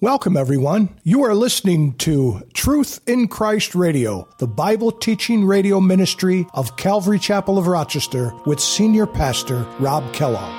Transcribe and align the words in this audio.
Welcome, 0.00 0.36
everyone. 0.36 0.90
You 1.02 1.24
are 1.24 1.34
listening 1.34 1.94
to 1.94 2.42
Truth 2.54 3.00
in 3.08 3.26
Christ 3.26 3.74
Radio, 3.74 4.28
the 4.38 4.46
Bible 4.46 4.92
teaching 4.92 5.44
radio 5.44 5.80
ministry 5.80 6.46
of 6.54 6.76
Calvary 6.76 7.18
Chapel 7.18 7.58
of 7.58 7.66
Rochester 7.66 8.32
with 8.46 8.60
Senior 8.60 9.08
Pastor 9.08 9.66
Rob 9.80 10.12
Kellogg. 10.12 10.54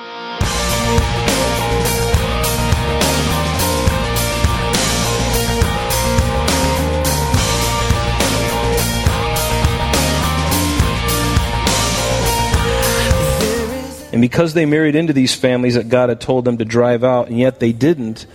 And 14.11 14.19
because 14.19 14.53
they 14.53 14.65
married 14.65 14.95
into 14.95 15.13
these 15.13 15.33
families 15.33 15.75
that 15.75 15.87
God 15.87 16.09
had 16.09 16.19
told 16.19 16.43
them 16.43 16.57
to 16.57 16.65
drive 16.65 17.05
out, 17.05 17.29
and 17.29 17.39
yet 17.39 17.61
they 17.61 17.71
didn't, 17.71 18.25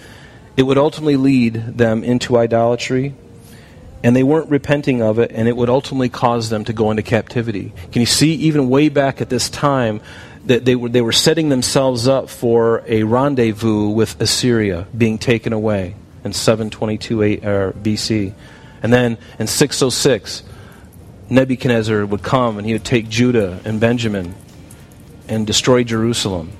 it 0.57 0.63
would 0.63 0.79
ultimately 0.79 1.17
lead 1.17 1.55
them 1.55 2.05
into 2.05 2.39
idolatry, 2.39 3.15
and 4.03 4.15
they 4.15 4.23
weren't 4.23 4.51
repenting 4.51 5.03
of 5.03 5.19
it, 5.19 5.33
and 5.33 5.49
it 5.49 5.57
would 5.57 5.71
ultimately 5.71 6.09
cause 6.09 6.51
them 6.51 6.65
to 6.65 6.73
go 6.73 6.91
into 6.91 7.03
captivity. 7.03 7.73
Can 7.91 8.01
you 8.01 8.07
see, 8.07 8.35
even 8.35 8.69
way 8.69 8.89
back 8.89 9.21
at 9.21 9.31
this 9.31 9.49
time, 9.49 10.01
that 10.47 10.65
they 10.65 10.77
were, 10.77 10.89
they 10.89 11.01
were 11.01 11.13
setting 11.13 11.49
themselves 11.49 12.07
up 12.07 12.29
for 12.29 12.85
a 12.87 13.03
rendezvous 13.03 13.89
with 13.89 14.21
Assyria 14.21 14.87
being 14.97 15.19
taken 15.19 15.53
away 15.53 15.95
in 16.23 16.33
722 16.33 17.23
er, 17.23 17.75
BC. 17.81 18.35
And 18.83 18.93
then 18.93 19.17
in 19.39 19.47
606, 19.47 20.43
Nebuchadnezzar 21.31 22.05
would 22.05 22.23
come 22.23 22.59
and 22.59 22.67
he 22.67 22.75
would 22.75 22.85
take 22.85 23.09
Judah 23.09 23.61
and 23.65 23.81
Benjamin 23.81 24.35
and 25.29 25.47
destroy 25.47 25.83
Jerusalem. 25.85 26.53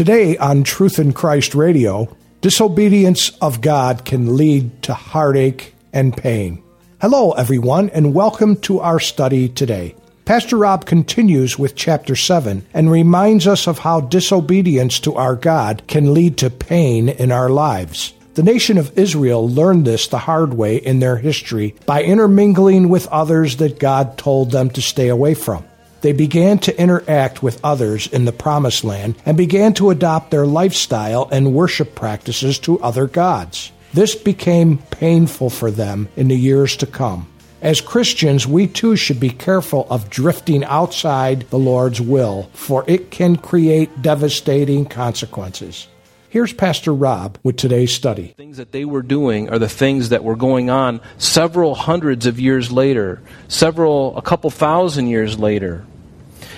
Today 0.00 0.38
on 0.38 0.64
Truth 0.64 0.98
in 0.98 1.12
Christ 1.12 1.54
Radio, 1.54 2.08
disobedience 2.40 3.30
of 3.40 3.60
God 3.60 4.04
can 4.04 4.36
lead 4.36 4.82
to 4.84 4.94
heartache 4.94 5.74
and 5.92 6.16
pain. 6.16 6.62
Hello, 7.00 7.32
everyone, 7.32 7.90
and 7.90 8.14
welcome 8.14 8.56
to 8.62 8.80
our 8.80 8.98
study 8.98 9.48
today. 9.48 9.94
Pastor 10.24 10.56
Rob 10.56 10.86
continues 10.86 11.58
with 11.58 11.74
chapter 11.74 12.16
7 12.16 12.64
and 12.72 12.90
reminds 12.90 13.46
us 13.46 13.66
of 13.66 13.80
how 13.80 14.00
disobedience 14.00 15.00
to 15.00 15.16
our 15.16 15.36
God 15.36 15.82
can 15.86 16.14
lead 16.14 16.38
to 16.38 16.50
pain 16.50 17.08
in 17.08 17.32
our 17.32 17.50
lives. 17.50 18.14
The 18.34 18.42
nation 18.42 18.78
of 18.78 18.96
Israel 18.98 19.48
learned 19.48 19.86
this 19.86 20.06
the 20.06 20.18
hard 20.18 20.54
way 20.54 20.76
in 20.76 21.00
their 21.00 21.16
history 21.16 21.74
by 21.84 22.04
intermingling 22.04 22.88
with 22.88 23.08
others 23.08 23.56
that 23.56 23.78
God 23.80 24.16
told 24.16 24.50
them 24.50 24.70
to 24.70 24.80
stay 24.80 25.08
away 25.08 25.34
from. 25.34 25.64
They 26.00 26.12
began 26.12 26.58
to 26.60 26.80
interact 26.80 27.42
with 27.42 27.60
others 27.62 28.06
in 28.06 28.24
the 28.24 28.32
Promised 28.32 28.84
Land 28.84 29.16
and 29.26 29.36
began 29.36 29.74
to 29.74 29.90
adopt 29.90 30.30
their 30.30 30.46
lifestyle 30.46 31.28
and 31.30 31.54
worship 31.54 31.94
practices 31.94 32.58
to 32.60 32.80
other 32.80 33.06
gods. 33.06 33.72
This 33.92 34.14
became 34.14 34.78
painful 34.78 35.50
for 35.50 35.70
them 35.70 36.08
in 36.16 36.28
the 36.28 36.36
years 36.36 36.76
to 36.76 36.86
come. 36.86 37.26
As 37.60 37.82
Christians, 37.82 38.46
we 38.46 38.66
too 38.66 38.96
should 38.96 39.20
be 39.20 39.28
careful 39.28 39.86
of 39.90 40.08
drifting 40.08 40.64
outside 40.64 41.42
the 41.50 41.58
Lord's 41.58 42.00
will, 42.00 42.48
for 42.54 42.84
it 42.86 43.10
can 43.10 43.36
create 43.36 44.00
devastating 44.00 44.86
consequences. 44.86 45.86
Here's 46.30 46.52
Pastor 46.52 46.94
Rob 46.94 47.36
with 47.42 47.56
today's 47.56 47.92
study. 47.92 48.28
Things 48.36 48.56
that 48.58 48.70
they 48.70 48.84
were 48.84 49.02
doing 49.02 49.50
are 49.50 49.58
the 49.58 49.68
things 49.68 50.10
that 50.10 50.22
were 50.22 50.36
going 50.36 50.70
on 50.70 51.00
several 51.18 51.74
hundreds 51.74 52.24
of 52.24 52.38
years 52.38 52.70
later, 52.70 53.20
several, 53.48 54.16
a 54.16 54.22
couple 54.22 54.48
thousand 54.48 55.08
years 55.08 55.38
later. 55.38 55.84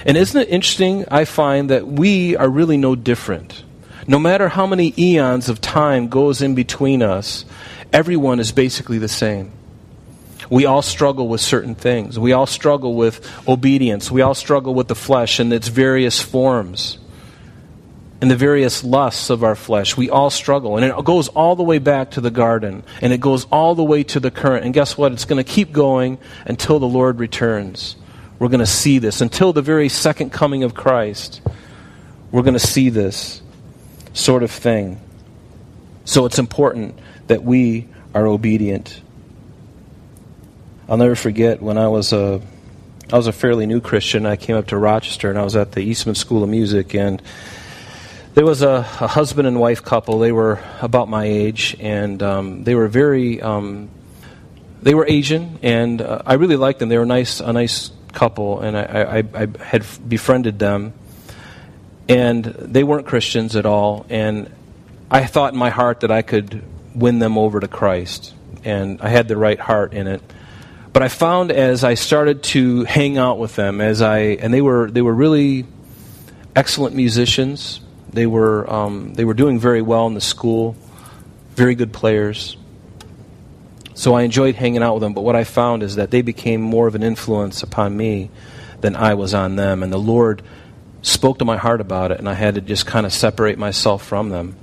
And 0.04 0.16
isn't 0.16 0.40
it 0.40 0.48
interesting? 0.48 1.04
I 1.10 1.24
find 1.24 1.70
that 1.70 1.86
we 1.86 2.36
are 2.36 2.48
really 2.48 2.76
no 2.76 2.94
different. 2.94 3.64
No 4.06 4.18
matter 4.18 4.48
how 4.48 4.66
many 4.66 4.92
eons 4.98 5.48
of 5.48 5.60
time 5.60 6.08
goes 6.08 6.42
in 6.42 6.54
between 6.54 7.02
us, 7.02 7.44
everyone 7.92 8.40
is 8.40 8.50
basically 8.50 8.98
the 8.98 9.08
same. 9.08 9.52
We 10.50 10.66
all 10.66 10.82
struggle 10.82 11.28
with 11.28 11.40
certain 11.40 11.74
things. 11.74 12.18
We 12.18 12.32
all 12.32 12.46
struggle 12.46 12.94
with 12.94 13.26
obedience. 13.48 14.10
We 14.10 14.22
all 14.22 14.34
struggle 14.34 14.74
with 14.74 14.88
the 14.88 14.94
flesh 14.94 15.40
in 15.40 15.52
its 15.52 15.68
various 15.68 16.20
forms 16.20 16.98
and 18.20 18.30
the 18.30 18.36
various 18.36 18.84
lusts 18.84 19.30
of 19.30 19.42
our 19.42 19.56
flesh. 19.56 19.96
We 19.96 20.08
all 20.08 20.30
struggle. 20.30 20.76
And 20.76 20.86
it 20.86 21.04
goes 21.04 21.28
all 21.28 21.56
the 21.56 21.62
way 21.64 21.78
back 21.78 22.12
to 22.12 22.20
the 22.20 22.30
garden, 22.30 22.84
and 23.00 23.12
it 23.12 23.20
goes 23.20 23.46
all 23.46 23.74
the 23.74 23.82
way 23.82 24.04
to 24.04 24.20
the 24.20 24.30
current. 24.30 24.64
And 24.64 24.72
guess 24.72 24.96
what? 24.96 25.10
It's 25.12 25.24
going 25.24 25.42
to 25.42 25.50
keep 25.50 25.72
going 25.72 26.18
until 26.46 26.78
the 26.78 26.86
Lord 26.86 27.18
returns. 27.18 27.96
We're 28.42 28.48
going 28.48 28.58
to 28.58 28.66
see 28.66 28.98
this 28.98 29.20
until 29.20 29.52
the 29.52 29.62
very 29.62 29.88
second 29.88 30.30
coming 30.30 30.64
of 30.64 30.74
Christ. 30.74 31.40
We're 32.32 32.42
going 32.42 32.54
to 32.54 32.58
see 32.58 32.88
this 32.88 33.40
sort 34.14 34.42
of 34.42 34.50
thing. 34.50 35.00
So 36.04 36.26
it's 36.26 36.40
important 36.40 36.98
that 37.28 37.44
we 37.44 37.86
are 38.12 38.26
obedient. 38.26 39.00
I'll 40.88 40.96
never 40.96 41.14
forget 41.14 41.62
when 41.62 41.78
I 41.78 41.86
was 41.86 42.12
a 42.12 42.40
I 43.12 43.16
was 43.16 43.28
a 43.28 43.32
fairly 43.32 43.66
new 43.66 43.80
Christian. 43.80 44.26
I 44.26 44.34
came 44.34 44.56
up 44.56 44.66
to 44.66 44.76
Rochester 44.76 45.30
and 45.30 45.38
I 45.38 45.44
was 45.44 45.54
at 45.54 45.70
the 45.70 45.82
Eastman 45.82 46.16
School 46.16 46.42
of 46.42 46.48
Music 46.48 46.96
and 46.96 47.22
there 48.34 48.44
was 48.44 48.62
a, 48.62 48.78
a 48.78 49.06
husband 49.06 49.46
and 49.46 49.60
wife 49.60 49.84
couple. 49.84 50.18
They 50.18 50.32
were 50.32 50.58
about 50.80 51.08
my 51.08 51.26
age 51.26 51.76
and 51.78 52.20
um, 52.24 52.64
they 52.64 52.74
were 52.74 52.88
very 52.88 53.40
um, 53.40 53.88
they 54.82 54.94
were 54.94 55.06
Asian 55.06 55.60
and 55.62 56.02
uh, 56.02 56.22
I 56.26 56.34
really 56.34 56.56
liked 56.56 56.80
them. 56.80 56.88
They 56.88 56.98
were 56.98 57.06
nice 57.06 57.38
a 57.38 57.52
nice 57.52 57.92
couple, 58.12 58.60
and 58.60 58.76
I, 58.76 58.82
I, 58.82 59.42
I 59.42 59.64
had 59.64 59.84
befriended 60.08 60.58
them, 60.58 60.92
and 62.08 62.44
they 62.44 62.84
weren't 62.84 63.06
Christians 63.06 63.56
at 63.56 63.66
all, 63.66 64.06
and 64.08 64.50
I 65.10 65.24
thought 65.24 65.52
in 65.52 65.58
my 65.58 65.70
heart 65.70 66.00
that 66.00 66.10
I 66.10 66.22
could 66.22 66.62
win 66.94 67.18
them 67.18 67.38
over 67.38 67.60
to 67.60 67.68
Christ, 67.68 68.34
and 68.64 69.00
I 69.00 69.08
had 69.08 69.28
the 69.28 69.36
right 69.36 69.58
heart 69.58 69.92
in 69.92 70.06
it. 70.06 70.22
But 70.92 71.02
I 71.02 71.08
found 71.08 71.52
as 71.52 71.84
I 71.84 71.94
started 71.94 72.42
to 72.44 72.84
hang 72.84 73.16
out 73.16 73.38
with 73.38 73.56
them, 73.56 73.80
as 73.80 74.02
I 74.02 74.18
and 74.18 74.52
they 74.52 74.60
were 74.60 74.90
they 74.90 75.02
were 75.02 75.14
really 75.14 75.66
excellent 76.54 76.94
musicians. 76.94 77.80
They 78.12 78.26
were 78.26 78.70
um, 78.70 79.14
they 79.14 79.24
were 79.24 79.34
doing 79.34 79.58
very 79.58 79.80
well 79.80 80.06
in 80.06 80.14
the 80.14 80.20
school, 80.20 80.76
very 81.54 81.74
good 81.74 81.92
players. 81.92 82.56
So 84.02 84.14
I 84.14 84.22
enjoyed 84.22 84.56
hanging 84.56 84.82
out 84.82 84.94
with 84.94 85.02
them, 85.02 85.14
but 85.14 85.20
what 85.20 85.36
I 85.36 85.44
found 85.44 85.84
is 85.84 85.94
that 85.94 86.10
they 86.10 86.22
became 86.22 86.60
more 86.60 86.88
of 86.88 86.96
an 86.96 87.04
influence 87.04 87.62
upon 87.62 87.96
me 87.96 88.30
than 88.80 88.96
I 88.96 89.14
was 89.14 89.32
on 89.32 89.54
them. 89.54 89.84
And 89.84 89.92
the 89.92 89.96
Lord 89.96 90.42
spoke 91.02 91.38
to 91.38 91.44
my 91.44 91.56
heart 91.56 91.80
about 91.80 92.10
it, 92.10 92.18
and 92.18 92.28
I 92.28 92.34
had 92.34 92.56
to 92.56 92.60
just 92.60 92.84
kind 92.84 93.06
of 93.06 93.12
separate 93.12 93.60
myself 93.60 94.04
from 94.04 94.30
them. 94.30 94.56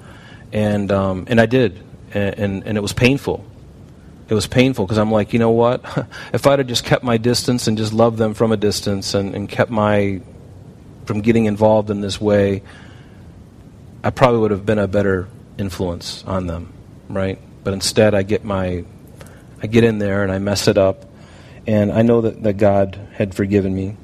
And, 0.51 0.91
um, 0.91 1.23
and 1.29 1.39
I 1.39 1.45
did, 1.45 1.81
and, 2.13 2.37
and, 2.37 2.63
and 2.65 2.77
it 2.77 2.81
was 2.81 2.91
painful. 2.91 3.45
It 4.27 4.33
was 4.33 4.45
painful 4.45 4.85
because 4.85 4.97
I'm 4.97 5.09
like, 5.09 5.31
you 5.31 5.39
know 5.39 5.51
what? 5.51 5.85
if 6.33 6.45
I'd 6.45 6.59
have 6.59 6.67
just 6.67 6.83
kept 6.83 7.05
my 7.05 7.15
distance 7.15 7.69
and 7.69 7.77
just 7.77 7.93
loved 7.93 8.17
them 8.17 8.33
from 8.33 8.51
a 8.51 8.57
distance 8.57 9.13
and, 9.13 9.33
and 9.33 9.47
kept 9.47 9.71
my 9.71 10.19
from 11.05 11.21
getting 11.21 11.45
involved 11.45 11.89
in 11.89 12.01
this 12.01 12.19
way, 12.19 12.61
I 14.03 14.09
probably 14.09 14.41
would 14.41 14.51
have 14.51 14.65
been 14.65 14.79
a 14.79 14.87
better 14.89 15.29
influence 15.57 16.25
on 16.27 16.45
them, 16.45 16.73
right? 17.07 17.39
But 17.63 17.73
instead, 17.73 18.13
I 18.13 18.23
get 18.23 18.43
my 18.43 18.83
I 19.61 19.67
get 19.67 19.83
in 19.83 19.99
there 19.99 20.23
and 20.23 20.31
I 20.31 20.39
mess 20.39 20.67
it 20.67 20.77
up. 20.77 21.05
And 21.67 21.91
I 21.91 22.01
know 22.01 22.21
that, 22.21 22.41
that 22.43 22.53
God 22.53 22.99
had 23.13 23.35
forgiven 23.35 23.75
me. 23.75 23.95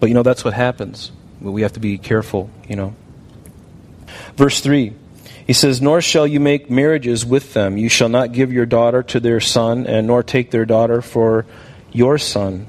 But 0.00 0.08
you 0.08 0.14
know, 0.14 0.22
that's 0.22 0.44
what 0.44 0.54
happens. 0.54 1.12
We 1.40 1.62
have 1.62 1.72
to 1.74 1.80
be 1.80 1.98
careful, 1.98 2.50
you 2.68 2.76
know. 2.76 2.94
Verse 4.36 4.60
3 4.60 4.94
he 5.46 5.52
says, 5.52 5.80
Nor 5.80 6.00
shall 6.00 6.26
you 6.26 6.40
make 6.40 6.70
marriages 6.70 7.24
with 7.24 7.54
them. 7.54 7.76
You 7.76 7.88
shall 7.88 8.08
not 8.08 8.32
give 8.32 8.52
your 8.52 8.66
daughter 8.66 9.02
to 9.04 9.20
their 9.20 9.40
son, 9.40 9.86
and 9.86 10.06
nor 10.06 10.22
take 10.22 10.50
their 10.50 10.64
daughter 10.64 11.00
for 11.00 11.46
your 11.92 12.18
son. 12.18 12.66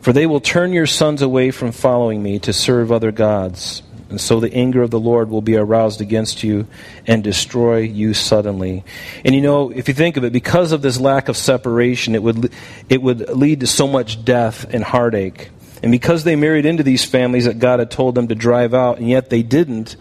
For 0.00 0.14
they 0.14 0.24
will 0.24 0.40
turn 0.40 0.72
your 0.72 0.86
sons 0.86 1.20
away 1.20 1.50
from 1.50 1.72
following 1.72 2.22
me 2.22 2.38
to 2.40 2.54
serve 2.54 2.90
other 2.90 3.12
gods. 3.12 3.82
And 4.10 4.20
so 4.20 4.40
the 4.40 4.52
anger 4.52 4.82
of 4.82 4.90
the 4.90 5.00
Lord 5.00 5.30
will 5.30 5.40
be 5.40 5.56
aroused 5.56 6.00
against 6.00 6.42
you 6.42 6.66
and 7.06 7.24
destroy 7.24 7.78
you 7.78 8.12
suddenly. 8.12 8.84
And 9.24 9.34
you 9.34 9.40
know, 9.40 9.70
if 9.70 9.88
you 9.88 9.94
think 9.94 10.16
of 10.16 10.24
it, 10.24 10.32
because 10.32 10.72
of 10.72 10.82
this 10.82 11.00
lack 11.00 11.28
of 11.28 11.36
separation, 11.36 12.14
it 12.14 12.22
would, 12.22 12.52
it 12.88 13.00
would 13.00 13.28
lead 13.30 13.60
to 13.60 13.66
so 13.66 13.86
much 13.86 14.24
death 14.24 14.66
and 14.74 14.82
heartache. 14.84 15.50
And 15.82 15.92
because 15.92 16.24
they 16.24 16.36
married 16.36 16.66
into 16.66 16.82
these 16.82 17.04
families 17.04 17.46
that 17.46 17.58
God 17.58 17.78
had 17.78 17.90
told 17.90 18.14
them 18.14 18.28
to 18.28 18.34
drive 18.34 18.74
out, 18.74 18.98
and 18.98 19.08
yet 19.08 19.30
they 19.30 19.42
didn't, 19.42 19.96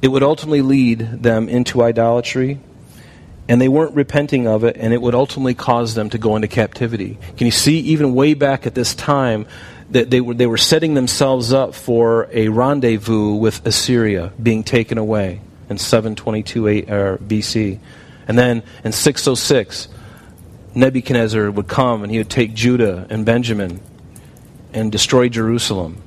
it 0.00 0.08
would 0.08 0.22
ultimately 0.22 0.62
lead 0.62 1.00
them 1.22 1.48
into 1.48 1.82
idolatry, 1.82 2.58
and 3.48 3.60
they 3.60 3.68
weren't 3.68 3.94
repenting 3.94 4.46
of 4.46 4.64
it, 4.64 4.76
and 4.78 4.94
it 4.94 5.02
would 5.02 5.14
ultimately 5.14 5.54
cause 5.54 5.94
them 5.94 6.08
to 6.10 6.18
go 6.18 6.36
into 6.36 6.48
captivity. 6.48 7.18
Can 7.36 7.46
you 7.46 7.50
see, 7.50 7.80
even 7.80 8.14
way 8.14 8.34
back 8.34 8.66
at 8.66 8.74
this 8.74 8.94
time, 8.94 9.46
that 9.90 10.10
they 10.10 10.20
were, 10.20 10.34
they 10.34 10.46
were 10.46 10.56
setting 10.56 10.94
themselves 10.94 11.52
up 11.52 11.74
for 11.74 12.28
a 12.32 12.48
rendezvous 12.48 13.34
with 13.34 13.66
Assyria 13.66 14.32
being 14.40 14.62
taken 14.64 14.98
away 14.98 15.40
in 15.68 15.78
722 15.78 16.62
BC. 16.62 17.78
And 18.28 18.38
then 18.38 18.62
in 18.84 18.92
606, 18.92 19.88
Nebuchadnezzar 20.74 21.50
would 21.50 21.68
come 21.68 22.02
and 22.02 22.12
he 22.12 22.18
would 22.18 22.30
take 22.30 22.54
Judah 22.54 23.06
and 23.10 23.26
Benjamin 23.26 23.80
and 24.72 24.92
destroy 24.92 25.28
Jerusalem. 25.28 26.00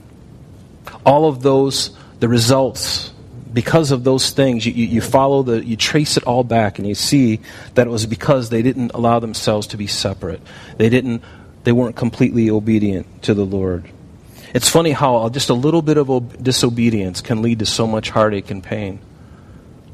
All 1.05 1.27
of 1.27 1.41
those, 1.41 1.97
the 2.19 2.29
results 2.29 3.13
because 3.53 3.91
of 3.91 4.03
those 4.03 4.31
things, 4.31 4.65
you, 4.65 4.73
you, 4.73 4.99
follow 4.99 5.43
the, 5.43 5.63
you 5.63 5.75
trace 5.77 6.17
it 6.17 6.23
all 6.23 6.43
back, 6.43 6.79
and 6.79 6.87
you 6.87 6.95
see 6.95 7.39
that 7.75 7.85
it 7.85 7.89
was 7.89 8.05
because 8.07 8.49
they 8.49 8.63
didn't 8.63 8.91
allow 8.95 9.19
themselves 9.19 9.67
to 9.67 9.77
be 9.77 9.85
separate. 9.85 10.41
They 10.77 10.89
didn't, 10.89 11.23
they 11.63 11.71
weren't 11.71 11.95
completely 11.95 12.49
obedient 12.49 13.23
to 13.23 13.33
the 13.33 13.45
Lord. 13.45 13.89
It's 14.53 14.69
funny 14.69 14.91
how 14.91 15.27
just 15.29 15.49
a 15.49 15.53
little 15.53 15.81
bit 15.81 15.97
of 15.97 16.43
disobedience 16.43 17.21
can 17.21 17.41
lead 17.41 17.59
to 17.59 17.65
so 17.65 17.87
much 17.87 18.11
heartache 18.11 18.51
and 18.51 18.63
pain. 18.63 18.99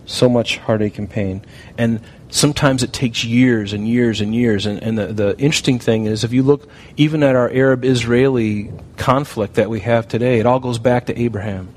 So 0.05 0.27
much 0.27 0.57
heartache 0.57 0.97
and 0.97 1.09
pain. 1.09 1.45
And 1.77 2.01
sometimes 2.29 2.83
it 2.83 2.91
takes 2.91 3.23
years 3.23 3.71
and 3.73 3.87
years 3.87 4.19
and 4.19 4.35
years. 4.35 4.65
And, 4.65 4.81
and 4.83 4.97
the, 4.97 5.07
the 5.07 5.37
interesting 5.37 5.79
thing 5.79 6.05
is, 6.05 6.23
if 6.23 6.33
you 6.33 6.43
look 6.43 6.67
even 6.97 7.23
at 7.23 7.35
our 7.35 7.49
Arab 7.49 7.85
Israeli 7.85 8.71
conflict 8.97 9.53
that 9.53 9.69
we 9.69 9.79
have 9.81 10.07
today, 10.07 10.39
it 10.39 10.45
all 10.45 10.59
goes 10.59 10.79
back 10.79 11.05
to 11.05 11.17
Abraham. 11.17 11.69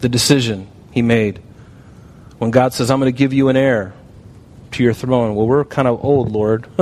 The 0.00 0.08
decision 0.08 0.68
he 0.90 1.00
made. 1.00 1.40
When 2.38 2.50
God 2.50 2.74
says, 2.74 2.90
I'm 2.90 3.00
going 3.00 3.12
to 3.12 3.16
give 3.16 3.32
you 3.32 3.48
an 3.48 3.56
heir 3.56 3.94
to 4.72 4.82
your 4.82 4.92
throne. 4.92 5.34
Well, 5.34 5.46
we're 5.46 5.64
kind 5.64 5.88
of 5.88 6.04
old, 6.04 6.30
Lord. 6.32 6.66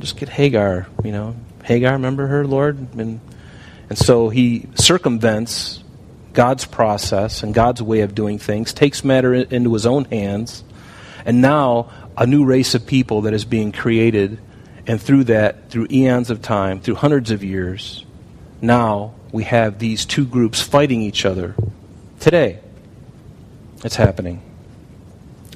Just 0.00 0.16
get 0.16 0.28
Hagar, 0.28 0.86
you 1.04 1.12
know. 1.12 1.36
Hagar, 1.64 1.92
remember 1.92 2.26
her, 2.26 2.46
Lord? 2.46 2.78
And, 2.96 3.20
and 3.88 3.98
so 3.98 4.28
he 4.28 4.68
circumvents 4.74 5.82
God's 6.32 6.64
process 6.64 7.42
and 7.42 7.52
God's 7.52 7.82
way 7.82 8.00
of 8.00 8.14
doing 8.14 8.38
things, 8.38 8.72
takes 8.72 9.04
matter 9.04 9.34
into 9.34 9.72
his 9.72 9.86
own 9.86 10.04
hands, 10.06 10.62
and 11.24 11.42
now 11.42 11.90
a 12.16 12.26
new 12.26 12.44
race 12.44 12.74
of 12.74 12.86
people 12.86 13.22
that 13.22 13.34
is 13.34 13.44
being 13.44 13.72
created. 13.72 14.38
And 14.86 15.00
through 15.00 15.24
that, 15.24 15.70
through 15.70 15.88
eons 15.90 16.30
of 16.30 16.40
time, 16.40 16.80
through 16.80 16.94
hundreds 16.94 17.30
of 17.30 17.44
years, 17.44 18.06
now 18.62 19.14
we 19.32 19.44
have 19.44 19.78
these 19.78 20.06
two 20.06 20.24
groups 20.24 20.62
fighting 20.62 21.02
each 21.02 21.26
other 21.26 21.54
Today, 22.20 22.58
it's 23.84 23.94
happening 23.94 24.42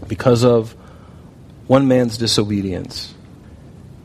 because 0.06 0.44
of 0.44 0.76
one 1.66 1.88
man's 1.88 2.16
disobedience. 2.16 3.12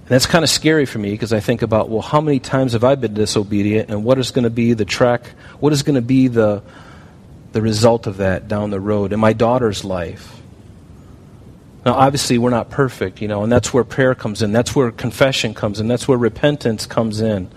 And 0.07 0.13
that's 0.13 0.25
kind 0.25 0.45
of 0.45 0.50
scary 0.50 0.86
for 0.86 1.00
me 1.00 1.12
because 1.12 1.33
I 1.33 1.42
think 1.42 1.62
about, 1.62 1.89
well, 1.89 2.01
how 2.01 2.21
many 2.21 2.39
times 2.39 2.71
have 2.71 2.86
I 2.86 2.95
been 2.95 3.13
disobedient 3.13 3.89
and 3.89 4.06
what 4.06 4.18
is 4.18 4.31
going 4.31 4.45
to 4.45 4.50
be 4.50 4.71
the 4.71 4.86
track, 4.86 5.27
what 5.59 5.74
is 5.74 5.83
going 5.83 5.95
to 5.95 6.01
be 6.01 6.30
the, 6.30 6.63
the 7.51 7.62
result 7.62 8.07
of 8.07 8.15
that 8.18 8.48
down 8.48 8.69
the 8.69 8.80
road 8.80 9.12
in 9.12 9.19
my 9.19 9.33
daughter's 9.33 9.83
life? 9.83 10.39
Now, 11.86 11.95
obviously, 11.95 12.38
we're 12.38 12.51
not 12.51 12.69
perfect, 12.69 13.21
you 13.21 13.27
know, 13.27 13.44
and 13.44 13.51
that's 13.51 13.74
where 13.74 13.83
prayer 13.83 14.15
comes 14.15 14.42
in. 14.42 14.54
That's 14.54 14.74
where 14.74 14.92
confession 14.92 15.54
comes 15.54 15.81
in. 15.81 15.89
That's 15.89 16.07
where 16.07 16.18
repentance 16.18 16.86
comes 16.86 17.19
in. 17.19 17.51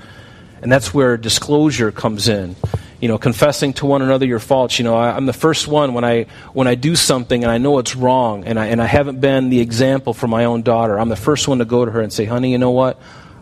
And 0.60 0.72
that's 0.72 0.92
where 0.92 1.16
disclosure 1.16 1.92
comes 1.92 2.28
in 2.28 2.56
you 3.00 3.08
know, 3.08 3.16
confessing 3.16 3.72
to 3.74 3.86
one 3.86 4.02
another 4.02 4.26
your 4.26 4.38
faults. 4.38 4.78
You 4.78 4.84
know, 4.84 4.94
I, 4.94 5.16
am 5.16 5.24
the 5.24 5.32
first 5.32 5.66
one 5.66 5.94
when 5.94 6.04
I 6.04 6.26
when 6.52 6.66
I 6.68 6.74
do 6.74 6.94
something 6.94 7.42
and 7.42 7.50
I 7.50 7.58
know 7.58 7.78
it's 7.78 7.96
wrong, 7.96 8.44
and 8.44 8.60
I 8.60 8.66
and 8.66 8.80
I 8.80 8.86
haven't 8.86 9.20
been 9.20 9.48
the 9.48 9.60
example 9.60 10.12
for 10.12 10.28
my 10.28 10.44
own 10.44 10.62
daughter. 10.62 10.98
I'm 10.98 11.08
the 11.08 11.16
first 11.16 11.48
one 11.48 11.58
to 11.58 11.64
go 11.64 11.84
to 11.84 11.90
her 11.90 12.00
and 12.00 12.12
say, 12.12 12.26
"Honey, 12.26 12.52
you 12.52 12.58
know 12.58 12.70
what? 12.70 13.00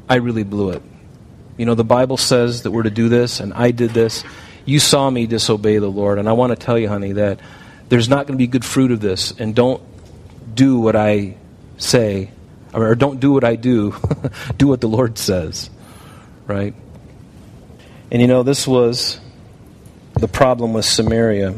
I 0.08 0.16
really 0.16 0.44
blew 0.44 0.70
it. 0.70 0.82
You 1.56 1.66
know, 1.66 1.74
the 1.74 1.84
Bible 1.84 2.16
says 2.16 2.62
that 2.62 2.70
we're 2.70 2.84
to 2.84 2.90
do 2.90 3.08
this, 3.08 3.40
and 3.40 3.52
I 3.52 3.72
did 3.72 3.90
this. 3.90 4.22
You 4.64 4.78
saw 4.78 5.10
me 5.10 5.26
disobey 5.26 5.78
the 5.78 5.88
Lord, 5.88 6.18
and 6.18 6.28
I 6.28 6.32
want 6.32 6.50
to 6.50 6.56
tell 6.56 6.78
you, 6.78 6.88
honey, 6.88 7.12
that 7.12 7.40
there's 7.88 8.08
not 8.08 8.26
going 8.26 8.34
to 8.34 8.38
be 8.38 8.46
good 8.46 8.64
fruit 8.64 8.92
of 8.92 9.00
this, 9.00 9.32
and 9.32 9.56
don't 9.56 9.82
do 10.54 10.78
what 10.78 10.94
I 10.94 11.36
say, 11.78 12.30
or 12.72 12.94
don't 12.94 13.18
do 13.18 13.32
what 13.32 13.42
I 13.42 13.56
do. 13.56 13.96
do 14.56 14.68
what 14.68 14.80
the 14.80 14.88
Lord 14.88 15.18
says, 15.18 15.68
right?" 16.46 16.74
And 18.12 18.22
you 18.22 18.28
know, 18.28 18.44
this 18.44 18.66
was 18.66 19.18
the 20.18 20.28
problem 20.28 20.72
with 20.72 20.84
Samaria. 20.84 21.54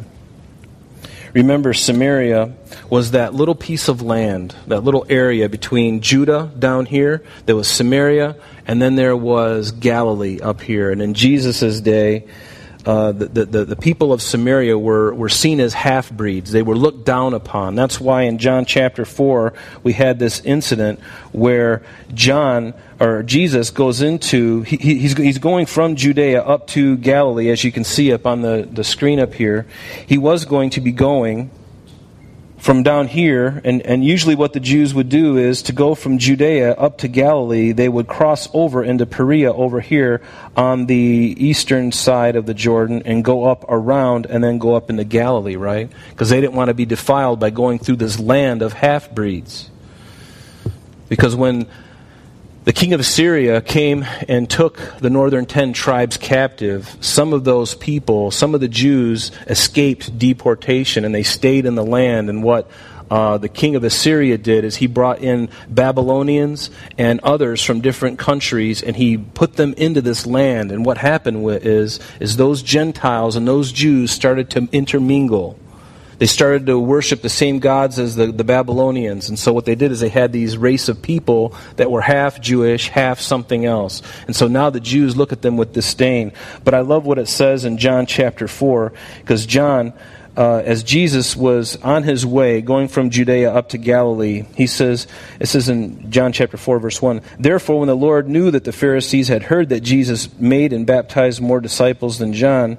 Remember, 1.33 1.73
Samaria 1.73 2.53
was 2.91 3.13
that 3.13 3.33
little 3.33 3.55
piece 3.55 3.89
of 3.89 4.03
land, 4.03 4.55
that 4.67 4.85
little 4.85 5.07
area 5.09 5.49
between 5.49 6.03
Judah 6.03 6.51
down 6.59 6.85
here, 6.85 7.23
there 7.47 7.57
was 7.57 7.69
Samaria, 7.69 8.37
and 8.67 8.83
then 8.83 8.97
there 8.97 9.17
was 9.17 9.71
Galilee 9.71 10.41
up 10.41 10.61
here. 10.61 10.91
And 10.91 11.01
in 11.01 11.15
Jesus' 11.15 11.81
day, 11.81 12.27
uh, 12.87 13.13
the, 13.13 13.45
the, 13.45 13.65
the, 13.65 13.77
people 13.77 14.13
of 14.13 14.23
Samaria 14.23 14.79
were, 14.79 15.13
were 15.15 15.29
seen 15.29 15.61
as 15.61 15.75
half 15.75 16.11
breeds. 16.11 16.51
They 16.51 16.63
were 16.63 16.77
looked 16.77 17.05
down 17.05 17.35
upon. 17.35 17.75
That's 17.75 18.01
why 18.01 18.23
in 18.23 18.39
John 18.39 18.65
chapter 18.65 19.05
4, 19.05 19.53
we 19.83 19.93
had 19.93 20.19
this 20.19 20.41
incident 20.41 21.01
where 21.33 21.83
John, 22.15 22.73
or 22.99 23.23
Jesus, 23.23 23.71
goes 23.71 24.01
into, 24.01 24.63
he, 24.63 24.77
he's, 24.77 25.17
he's 25.17 25.39
going 25.39 25.67
from 25.67 25.97
Judea 25.97 26.43
up 26.43 26.69
to 26.69 26.97
Galilee, 26.97 27.51
as 27.51 27.63
you 27.65 27.71
can 27.73 27.85
see 27.85 28.13
up 28.13 28.27
on 28.27 28.41
the, 28.41 28.67
the 28.71 28.85
screen 28.85 29.21
up 29.21 29.35
here. 29.35 29.67
He 30.07 30.17
was 30.17 30.47
going 30.47 30.71
to 30.71 30.81
be 30.81 30.93
going 30.93 31.51
from 32.61 32.83
down 32.83 33.09
here, 33.09 33.63
and, 33.65 33.81
and 33.83 34.05
usually 34.05 34.35
what 34.35 34.53
the 34.53 34.61
Jews 34.61 34.93
would 34.93 35.09
do 35.09 35.39
is 35.39 35.63
to 35.63 35.73
go 35.73 35.95
from 35.95 36.19
Judea 36.19 36.75
up 36.75 36.99
to 36.99 37.09
Galilee, 37.09 37.73
they 37.73 37.89
would 37.89 38.07
cross 38.07 38.51
over 38.53 38.85
into 38.85 39.07
Perea 39.07 39.51
over 39.51 39.81
here 39.81 40.21
on 40.55 40.85
the 40.85 41.35
eastern 41.39 41.91
side 41.91 42.37
of 42.37 42.45
the 42.45 42.53
Jordan 42.53 43.03
and 43.07 43.25
go 43.25 43.47
up 43.47 43.65
around 43.67 44.27
and 44.27 44.45
then 44.45 44.59
go 44.59 44.75
up 44.75 44.91
into 44.91 45.05
Galilee, 45.05 45.57
right? 45.57 45.91
Because 46.11 46.29
they 46.29 46.39
didn't 46.39 46.55
want 46.55 46.69
to 46.69 46.75
be 46.75 46.85
defiled 46.85 47.41
by 47.41 47.49
going 47.49 47.79
through 47.79 47.97
this 47.97 48.21
land 48.21 48.61
of 48.61 48.75
half 48.75 49.11
breeds. 49.11 49.71
Because 51.09 51.35
when 51.35 51.67
the 52.65 52.73
king 52.75 52.93
of 52.93 53.01
Assyria 53.01 53.63
came 53.63 54.05
and 54.29 54.49
took 54.49 54.79
the 54.99 55.09
northern 55.09 55.47
ten 55.47 55.73
tribes 55.73 56.17
captive. 56.17 56.97
Some 57.01 57.33
of 57.33 57.45
those 57.45 57.75
people, 57.75 58.31
some 58.31 58.55
of 58.55 58.61
the 58.61 58.69
Jews, 58.69 59.31
escaped 59.47 60.19
deportation 60.19 61.05
and 61.05 61.15
they 61.15 61.23
stayed 61.23 61.65
in 61.65 61.75
the 61.75 61.85
land. 61.85 62.29
And 62.29 62.43
what 62.43 62.71
uh, 63.11 63.39
the 63.39 63.49
king 63.49 63.77
of 63.77 63.85
Assyria 63.85 64.39
did 64.39 64.65
is 64.65 64.77
he 64.77 64.87
brought 64.87 65.21
in 65.21 65.49
Babylonians 65.69 66.71
and 66.97 67.19
others 67.21 67.63
from 67.63 67.81
different 67.81 68.19
countries 68.19 68.83
and 68.83 68.95
he 68.95 69.17
put 69.17 69.55
them 69.55 69.73
into 69.79 70.01
this 70.03 70.27
land. 70.27 70.71
And 70.71 70.85
what 70.85 70.99
happened 70.99 71.45
is, 71.65 71.99
is 72.21 72.37
those 72.37 72.63
Gentiles 72.63 73.37
and 73.37 73.49
those 73.49 73.73
Jews 73.73 74.11
started 74.11 74.51
to 74.51 74.69
intermingle. 74.71 75.59
They 76.21 76.27
started 76.27 76.67
to 76.67 76.79
worship 76.79 77.23
the 77.23 77.31
same 77.31 77.61
gods 77.61 77.99
as 77.99 78.15
the, 78.15 78.27
the 78.27 78.45
Babylonians. 78.45 79.31
And 79.31 79.39
so 79.39 79.55
what 79.55 79.65
they 79.65 79.75
did 79.75 79.91
is 79.91 80.01
they 80.01 80.11
had 80.11 80.35
these 80.35 80.59
race 80.59 80.91
of 80.91 81.01
people 81.01 81.55
that 81.77 81.91
were 81.91 82.03
half 82.03 82.43
Jewish, 82.43 82.89
half 82.89 83.21
something 83.21 83.65
else. 83.65 84.03
And 84.27 84.37
so 84.37 84.47
now 84.47 84.69
the 84.69 84.81
Jews 84.81 85.17
look 85.17 85.33
at 85.33 85.41
them 85.41 85.57
with 85.57 85.73
disdain. 85.73 86.33
But 86.63 86.75
I 86.75 86.81
love 86.81 87.07
what 87.07 87.19
it 87.19 87.27
says 87.27 87.65
in 87.65 87.79
John 87.79 88.05
chapter 88.05 88.47
4, 88.47 88.93
because 89.19 89.47
John. 89.47 89.95
Uh, 90.37 90.63
as 90.65 90.85
Jesus 90.85 91.37
was 91.37 91.75
on 91.83 92.05
his 92.05 92.25
way 92.25 92.61
going 92.61 92.87
from 92.87 93.11
Judea 93.11 93.53
up 93.53 93.71
to 93.71 93.79
Galilee, 93.79 94.45
he 94.55 94.69
says, 94.69 95.09
it 95.41 95.47
says 95.47 95.69
in 95.69 96.13
John 96.13 96.33
chapter 96.33 96.57
4, 96.57 96.79
verse 96.79 97.03
1 97.03 97.21
Therefore, 97.41 97.81
when 97.81 97.89
the 97.89 97.97
Lord 97.97 98.29
knew 98.29 98.53
that 98.53 98.63
the 98.63 98.73
Pharisees 98.73 99.27
had 99.27 99.43
heard 99.43 99.71
that 99.71 99.81
Jesus 99.81 100.33
made 100.39 100.73
and 100.73 100.87
baptized 100.87 101.43
more 101.43 101.61
disciples 101.61 102.19
than 102.19 102.33
John, 102.33 102.79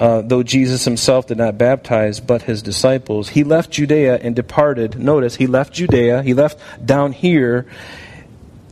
uh, 0.00 0.22
though 0.22 0.42
Jesus 0.42 0.84
himself 0.84 1.26
did 1.26 1.36
not 1.36 1.58
baptize, 1.58 2.20
but 2.20 2.42
his 2.42 2.62
disciples. 2.62 3.28
He 3.28 3.44
left 3.44 3.70
Judea 3.70 4.16
and 4.16 4.34
departed. 4.34 4.98
Notice, 4.98 5.36
he 5.36 5.46
left 5.46 5.74
Judea, 5.74 6.22
he 6.22 6.32
left 6.32 6.58
down 6.84 7.12
here, 7.12 7.66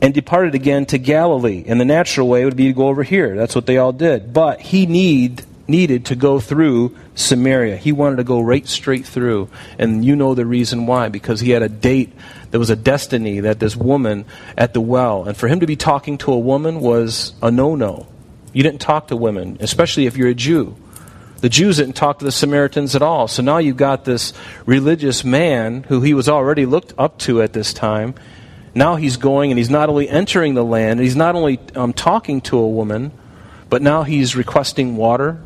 and 0.01 0.11
departed 0.11 0.55
again 0.55 0.87
to 0.87 0.97
Galilee. 0.97 1.63
And 1.67 1.79
the 1.79 1.85
natural 1.85 2.27
way 2.27 2.45
would 2.45 2.55
be 2.55 2.67
to 2.67 2.73
go 2.73 2.87
over 2.87 3.03
here. 3.03 3.35
That's 3.35 3.53
what 3.53 3.67
they 3.67 3.77
all 3.77 3.93
did. 3.93 4.33
But 4.33 4.59
he 4.59 4.87
need, 4.87 5.45
needed 5.67 6.05
to 6.05 6.15
go 6.15 6.39
through 6.39 6.97
Samaria. 7.13 7.77
He 7.77 7.91
wanted 7.91 8.15
to 8.15 8.23
go 8.23 8.41
right 8.41 8.67
straight 8.67 9.05
through. 9.05 9.49
And 9.77 10.03
you 10.03 10.15
know 10.15 10.33
the 10.33 10.45
reason 10.47 10.87
why. 10.87 11.09
Because 11.09 11.41
he 11.41 11.51
had 11.51 11.61
a 11.61 11.69
date, 11.69 12.11
there 12.49 12.59
was 12.59 12.69
a 12.71 12.75
destiny 12.75 13.41
that 13.41 13.59
this 13.59 13.75
woman 13.75 14.25
at 14.57 14.73
the 14.73 14.81
well. 14.81 15.25
And 15.25 15.37
for 15.37 15.47
him 15.47 15.59
to 15.59 15.67
be 15.67 15.75
talking 15.75 16.17
to 16.19 16.33
a 16.33 16.39
woman 16.39 16.79
was 16.79 17.33
a 17.43 17.51
no 17.51 17.75
no. 17.75 18.07
You 18.51 18.63
didn't 18.63 18.81
talk 18.81 19.09
to 19.09 19.15
women, 19.15 19.57
especially 19.59 20.07
if 20.07 20.17
you're 20.17 20.29
a 20.29 20.33
Jew. 20.33 20.75
The 21.41 21.49
Jews 21.49 21.77
didn't 21.77 21.95
talk 21.95 22.19
to 22.19 22.25
the 22.25 22.31
Samaritans 22.31 22.95
at 22.95 23.01
all. 23.01 23.27
So 23.27 23.41
now 23.41 23.59
you've 23.59 23.77
got 23.77 24.03
this 24.03 24.33
religious 24.65 25.23
man 25.23 25.83
who 25.83 26.01
he 26.01 26.13
was 26.13 26.27
already 26.27 26.65
looked 26.65 26.93
up 26.97 27.17
to 27.19 27.41
at 27.41 27.53
this 27.53 27.73
time. 27.73 28.15
Now 28.75 28.97
he's 28.97 29.17
going 29.17 29.51
and 29.51 29.57
he's 29.57 29.69
not 29.69 29.89
only 29.89 30.09
entering 30.09 30.53
the 30.53 30.63
land, 30.63 30.99
he's 30.99 31.15
not 31.15 31.35
only 31.35 31.59
um, 31.75 31.93
talking 31.93 32.41
to 32.41 32.57
a 32.57 32.67
woman, 32.67 33.11
but 33.69 33.81
now 33.81 34.03
he's 34.03 34.35
requesting 34.35 34.97
water 34.97 35.41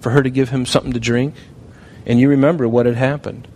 for 0.00 0.10
her 0.10 0.22
to 0.22 0.30
give 0.30 0.50
him 0.50 0.66
something 0.66 0.92
to 0.92 1.00
drink. 1.00 1.34
And 2.06 2.20
you 2.20 2.28
remember 2.28 2.68
what 2.68 2.86
had 2.86 2.96
happened. 2.96 3.48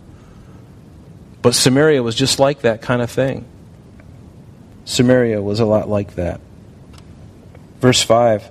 But 1.41 1.53
Samaria 1.53 2.01
was 2.01 2.15
just 2.15 2.39
like 2.39 2.61
that 2.61 2.81
kind 2.81 3.01
of 3.01 3.11
thing. 3.11 3.45
Samaria 4.85 5.41
was 5.41 5.59
a 5.59 5.65
lot 5.65 5.89
like 5.89 6.15
that. 6.15 6.41
Verse 7.79 8.01
5 8.01 8.49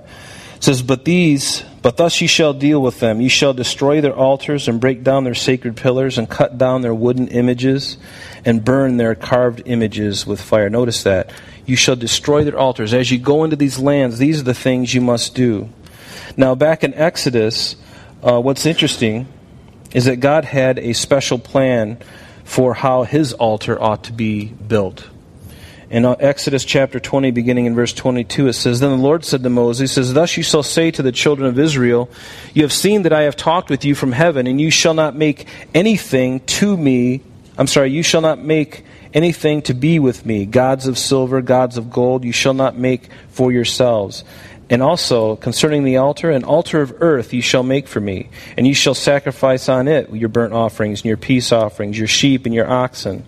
says, 0.65 0.81
But 0.81 1.05
these, 1.05 1.63
but 1.81 1.97
thus 1.97 2.19
ye 2.19 2.27
shall 2.27 2.53
deal 2.53 2.81
with 2.81 2.99
them. 2.99 3.21
Ye 3.21 3.29
shall 3.29 3.53
destroy 3.53 4.01
their 4.01 4.15
altars 4.15 4.67
and 4.67 4.81
break 4.81 5.03
down 5.03 5.23
their 5.23 5.35
sacred 5.35 5.77
pillars 5.77 6.17
and 6.17 6.29
cut 6.29 6.57
down 6.57 6.81
their 6.81 6.93
wooden 6.93 7.27
images 7.27 7.97
and 8.43 8.65
burn 8.65 8.97
their 8.97 9.15
carved 9.15 9.61
images 9.65 10.25
with 10.25 10.41
fire. 10.41 10.69
Notice 10.69 11.03
that. 11.03 11.31
You 11.65 11.75
shall 11.75 11.95
destroy 11.95 12.43
their 12.43 12.57
altars. 12.57 12.93
As 12.93 13.11
you 13.11 13.17
go 13.19 13.43
into 13.43 13.55
these 13.55 13.79
lands, 13.79 14.17
these 14.17 14.41
are 14.41 14.43
the 14.43 14.53
things 14.53 14.93
you 14.93 15.01
must 15.01 15.35
do. 15.35 15.69
Now, 16.35 16.55
back 16.55 16.83
in 16.83 16.93
Exodus, 16.93 17.75
uh, 18.23 18.39
what's 18.39 18.65
interesting 18.65 19.27
is 19.93 20.05
that 20.05 20.17
God 20.17 20.45
had 20.45 20.79
a 20.79 20.93
special 20.93 21.39
plan 21.39 21.97
for 22.43 22.73
how 22.73 23.03
his 23.03 23.33
altar 23.33 23.81
ought 23.81 24.03
to 24.05 24.13
be 24.13 24.45
built. 24.45 25.09
In 25.89 26.03
Exodus 26.03 26.65
chapter 26.65 26.99
20, 26.99 27.29
beginning 27.29 27.67
in 27.67 27.75
verse 27.75 27.93
22, 27.93 28.47
it 28.47 28.53
says, 28.53 28.79
Then 28.79 28.89
the 28.89 29.03
Lord 29.03 29.23
said 29.23 29.43
to 29.43 29.49
Moses, 29.51 29.91
says, 29.91 30.13
Thus 30.13 30.35
you 30.35 30.41
shall 30.41 30.63
say 30.63 30.89
to 30.89 31.03
the 31.03 31.11
children 31.11 31.47
of 31.47 31.59
Israel, 31.59 32.09
You 32.55 32.63
have 32.63 32.73
seen 32.73 33.03
that 33.03 33.13
I 33.13 33.23
have 33.23 33.35
talked 33.35 33.69
with 33.69 33.85
you 33.85 33.93
from 33.93 34.11
heaven, 34.11 34.47
and 34.47 34.59
you 34.59 34.71
shall 34.71 34.95
not 34.95 35.15
make 35.15 35.47
anything 35.75 36.39
to 36.39 36.75
me, 36.75 37.21
I'm 37.57 37.67
sorry, 37.67 37.91
you 37.91 38.01
shall 38.01 38.21
not 38.21 38.39
make 38.39 38.83
anything 39.13 39.61
to 39.63 39.75
be 39.75 39.99
with 39.99 40.25
me, 40.25 40.47
gods 40.47 40.87
of 40.87 40.97
silver, 40.97 41.41
gods 41.41 41.77
of 41.77 41.91
gold, 41.91 42.23
you 42.23 42.33
shall 42.33 42.55
not 42.55 42.75
make 42.75 43.09
for 43.29 43.51
yourselves. 43.51 44.23
And 44.71 44.81
also, 44.81 45.35
concerning 45.35 45.83
the 45.83 45.97
altar, 45.97 46.31
an 46.31 46.43
altar 46.43 46.81
of 46.81 46.95
earth 46.99 47.31
you 47.31 47.43
shall 47.43 47.61
make 47.61 47.87
for 47.87 47.99
me, 47.99 48.29
and 48.57 48.65
you 48.65 48.73
shall 48.73 48.95
sacrifice 48.95 49.69
on 49.69 49.87
it 49.87 50.11
your 50.11 50.29
burnt 50.29 50.53
offerings 50.53 51.01
and 51.01 51.05
your 51.05 51.17
peace 51.17 51.51
offerings, 51.51 51.97
your 51.97 52.07
sheep 52.07 52.47
and 52.47 52.55
your 52.55 52.67
oxen. 52.67 53.23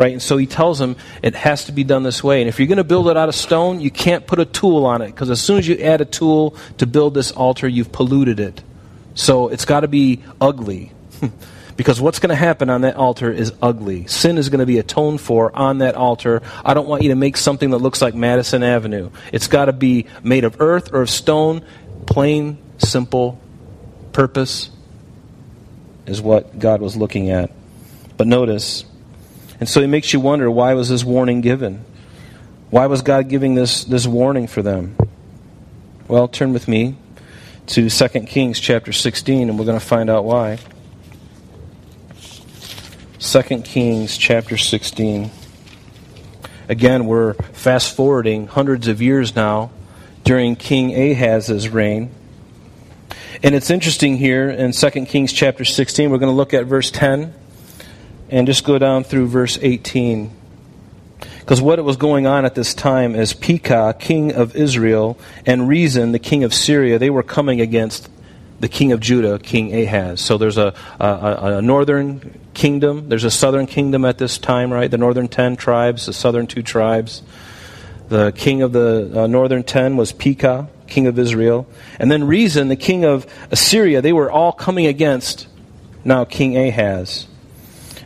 Right? 0.00 0.14
And 0.14 0.22
so 0.22 0.38
he 0.38 0.46
tells 0.46 0.78
them 0.78 0.96
it 1.22 1.34
has 1.34 1.66
to 1.66 1.72
be 1.72 1.84
done 1.84 2.04
this 2.04 2.24
way. 2.24 2.40
And 2.40 2.48
if 2.48 2.58
you're 2.58 2.68
going 2.68 2.78
to 2.78 2.84
build 2.84 3.08
it 3.08 3.18
out 3.18 3.28
of 3.28 3.34
stone, 3.34 3.80
you 3.80 3.90
can't 3.90 4.26
put 4.26 4.38
a 4.38 4.46
tool 4.46 4.86
on 4.86 5.02
it, 5.02 5.08
because 5.08 5.28
as 5.28 5.42
soon 5.42 5.58
as 5.58 5.68
you 5.68 5.76
add 5.76 6.00
a 6.00 6.06
tool 6.06 6.56
to 6.78 6.86
build 6.86 7.12
this 7.12 7.32
altar, 7.32 7.68
you've 7.68 7.92
polluted 7.92 8.40
it. 8.40 8.62
So 9.14 9.48
it's 9.48 9.66
got 9.66 9.80
to 9.80 9.88
be 9.88 10.22
ugly. 10.40 10.92
Because 11.76 11.98
what's 11.98 12.18
going 12.18 12.28
to 12.28 12.36
happen 12.36 12.68
on 12.68 12.82
that 12.82 12.96
altar 12.96 13.32
is 13.32 13.54
ugly. 13.62 14.06
Sin 14.06 14.36
is 14.36 14.50
going 14.50 14.58
to 14.58 14.66
be 14.66 14.76
atoned 14.76 15.18
for 15.18 15.50
on 15.56 15.78
that 15.78 15.94
altar. 15.94 16.42
I 16.62 16.74
don't 16.74 16.86
want 16.86 17.02
you 17.02 17.08
to 17.08 17.14
make 17.14 17.38
something 17.38 17.70
that 17.70 17.78
looks 17.78 18.02
like 18.02 18.14
Madison 18.14 18.62
Avenue. 18.62 19.08
It's 19.32 19.46
got 19.46 19.64
to 19.64 19.72
be 19.72 20.04
made 20.22 20.44
of 20.44 20.60
earth 20.60 20.92
or 20.92 21.00
of 21.00 21.08
stone. 21.08 21.64
Plain, 22.04 22.58
simple 22.76 23.40
purpose 24.12 24.68
is 26.04 26.20
what 26.20 26.58
God 26.58 26.82
was 26.82 26.98
looking 26.98 27.30
at. 27.30 27.50
But 28.18 28.26
notice, 28.26 28.84
and 29.60 29.68
so 29.68 29.82
it 29.82 29.88
makes 29.88 30.12
you 30.14 30.20
wonder 30.20 30.50
why 30.50 30.72
was 30.72 30.88
this 30.88 31.04
warning 31.04 31.42
given? 31.42 31.84
Why 32.70 32.86
was 32.86 33.02
God 33.02 33.28
giving 33.28 33.54
this, 33.54 33.84
this 33.84 34.06
warning 34.06 34.46
for 34.46 34.62
them? 34.62 34.96
Well, 36.08 36.28
turn 36.28 36.54
with 36.54 36.66
me 36.66 36.96
to 37.66 37.90
2 37.90 38.08
Kings 38.22 38.58
chapter 38.58 38.92
16, 38.92 39.50
and 39.50 39.58
we're 39.58 39.66
going 39.66 39.78
to 39.78 39.84
find 39.84 40.08
out 40.08 40.24
why. 40.24 40.58
2 43.18 43.42
Kings 43.62 44.16
chapter 44.16 44.56
16. 44.56 45.30
Again, 46.68 47.06
we're 47.06 47.34
fast 47.34 47.94
forwarding 47.94 48.46
hundreds 48.46 48.88
of 48.88 49.02
years 49.02 49.36
now 49.36 49.70
during 50.24 50.56
King 50.56 50.90
Ahaz's 50.94 51.68
reign. 51.68 52.10
And 53.42 53.54
it's 53.54 53.70
interesting 53.70 54.16
here 54.16 54.48
in 54.48 54.72
2 54.72 54.90
Kings 55.06 55.32
chapter 55.32 55.64
16, 55.64 56.10
we're 56.10 56.18
going 56.18 56.32
to 56.32 56.36
look 56.36 56.54
at 56.54 56.64
verse 56.64 56.90
10 56.90 57.34
and 58.30 58.46
just 58.46 58.64
go 58.64 58.78
down 58.78 59.04
through 59.04 59.26
verse 59.26 59.58
18. 59.60 60.30
Because 61.40 61.60
what 61.60 61.78
it 61.78 61.82
was 61.82 61.96
going 61.96 62.26
on 62.26 62.44
at 62.44 62.54
this 62.54 62.74
time 62.74 63.14
is 63.14 63.32
Pekah, 63.32 63.96
king 63.98 64.32
of 64.32 64.54
Israel, 64.54 65.18
and 65.44 65.68
Rezin, 65.68 66.12
the 66.12 66.18
king 66.18 66.44
of 66.44 66.54
Syria, 66.54 66.98
they 66.98 67.10
were 67.10 67.24
coming 67.24 67.60
against 67.60 68.08
the 68.60 68.68
king 68.68 68.92
of 68.92 69.00
Judah, 69.00 69.38
King 69.38 69.74
Ahaz. 69.74 70.20
So 70.20 70.38
there's 70.38 70.58
a, 70.58 70.74
a, 71.00 71.56
a, 71.56 71.62
northern 71.62 72.38
kingdom, 72.52 73.08
there's 73.08 73.24
a 73.24 73.30
southern 73.30 73.66
kingdom 73.66 74.04
at 74.04 74.18
this 74.18 74.38
time, 74.38 74.72
right? 74.72 74.90
The 74.90 74.98
northern 74.98 75.28
ten 75.28 75.56
tribes, 75.56 76.06
the 76.06 76.12
southern 76.12 76.46
two 76.46 76.62
tribes. 76.62 77.22
The 78.10 78.32
king 78.32 78.60
of 78.62 78.72
the 78.72 79.22
uh, 79.22 79.26
northern 79.26 79.62
ten 79.64 79.96
was 79.96 80.12
Pekah, 80.12 80.68
king 80.86 81.06
of 81.06 81.18
Israel. 81.18 81.66
And 81.98 82.10
then 82.10 82.24
Rezin, 82.24 82.68
the 82.68 82.76
king 82.76 83.04
of 83.04 83.26
Assyria, 83.50 84.02
they 84.02 84.12
were 84.12 84.30
all 84.30 84.52
coming 84.52 84.86
against 84.86 85.48
now 86.04 86.24
King 86.24 86.56
Ahaz. 86.56 87.26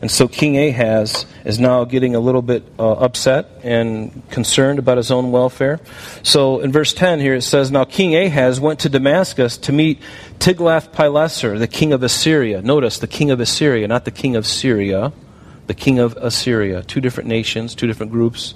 And 0.05 0.11
so 0.11 0.29
King 0.29 0.59
Ahaz 0.59 1.25
is 1.47 1.59
now 1.59 1.85
getting 1.85 2.15
a 2.15 2.21
little 2.21 2.43
bit 2.43 2.63
uh, 2.79 2.93
upset 2.93 3.49
and 3.63 4.23
concerned 4.29 4.79
about 4.79 4.99
his 4.99 5.11
own 5.11 5.33
welfare. 5.33 5.81
So 6.23 6.61
in 6.61 6.73
verse 6.73 6.93
10 6.93 7.21
here 7.21 7.37
it 7.37 7.41
says, 7.41 7.71
Now 7.71 7.85
King 7.85 8.15
Ahaz 8.15 8.61
went 8.61 8.81
to 8.81 8.91
Damascus 8.91 9.57
to 9.57 9.73
meet 9.73 10.03
Tiglath-Pileser, 10.41 11.59
the 11.59 11.67
king 11.67 11.95
of 11.95 12.03
Assyria. 12.03 12.61
Notice, 12.61 12.99
the 12.99 13.07
king 13.07 13.31
of 13.31 13.41
Assyria, 13.41 13.89
not 13.89 14.05
the 14.05 14.11
king 14.11 14.37
of 14.37 14.47
Syria, 14.47 15.11
the 15.69 15.75
king 15.75 15.99
of 15.99 16.19
Assyria. 16.19 16.83
Two 16.83 17.01
different 17.01 17.31
nations, 17.31 17.75
two 17.75 17.87
different 17.87 18.13
groups. 18.13 18.53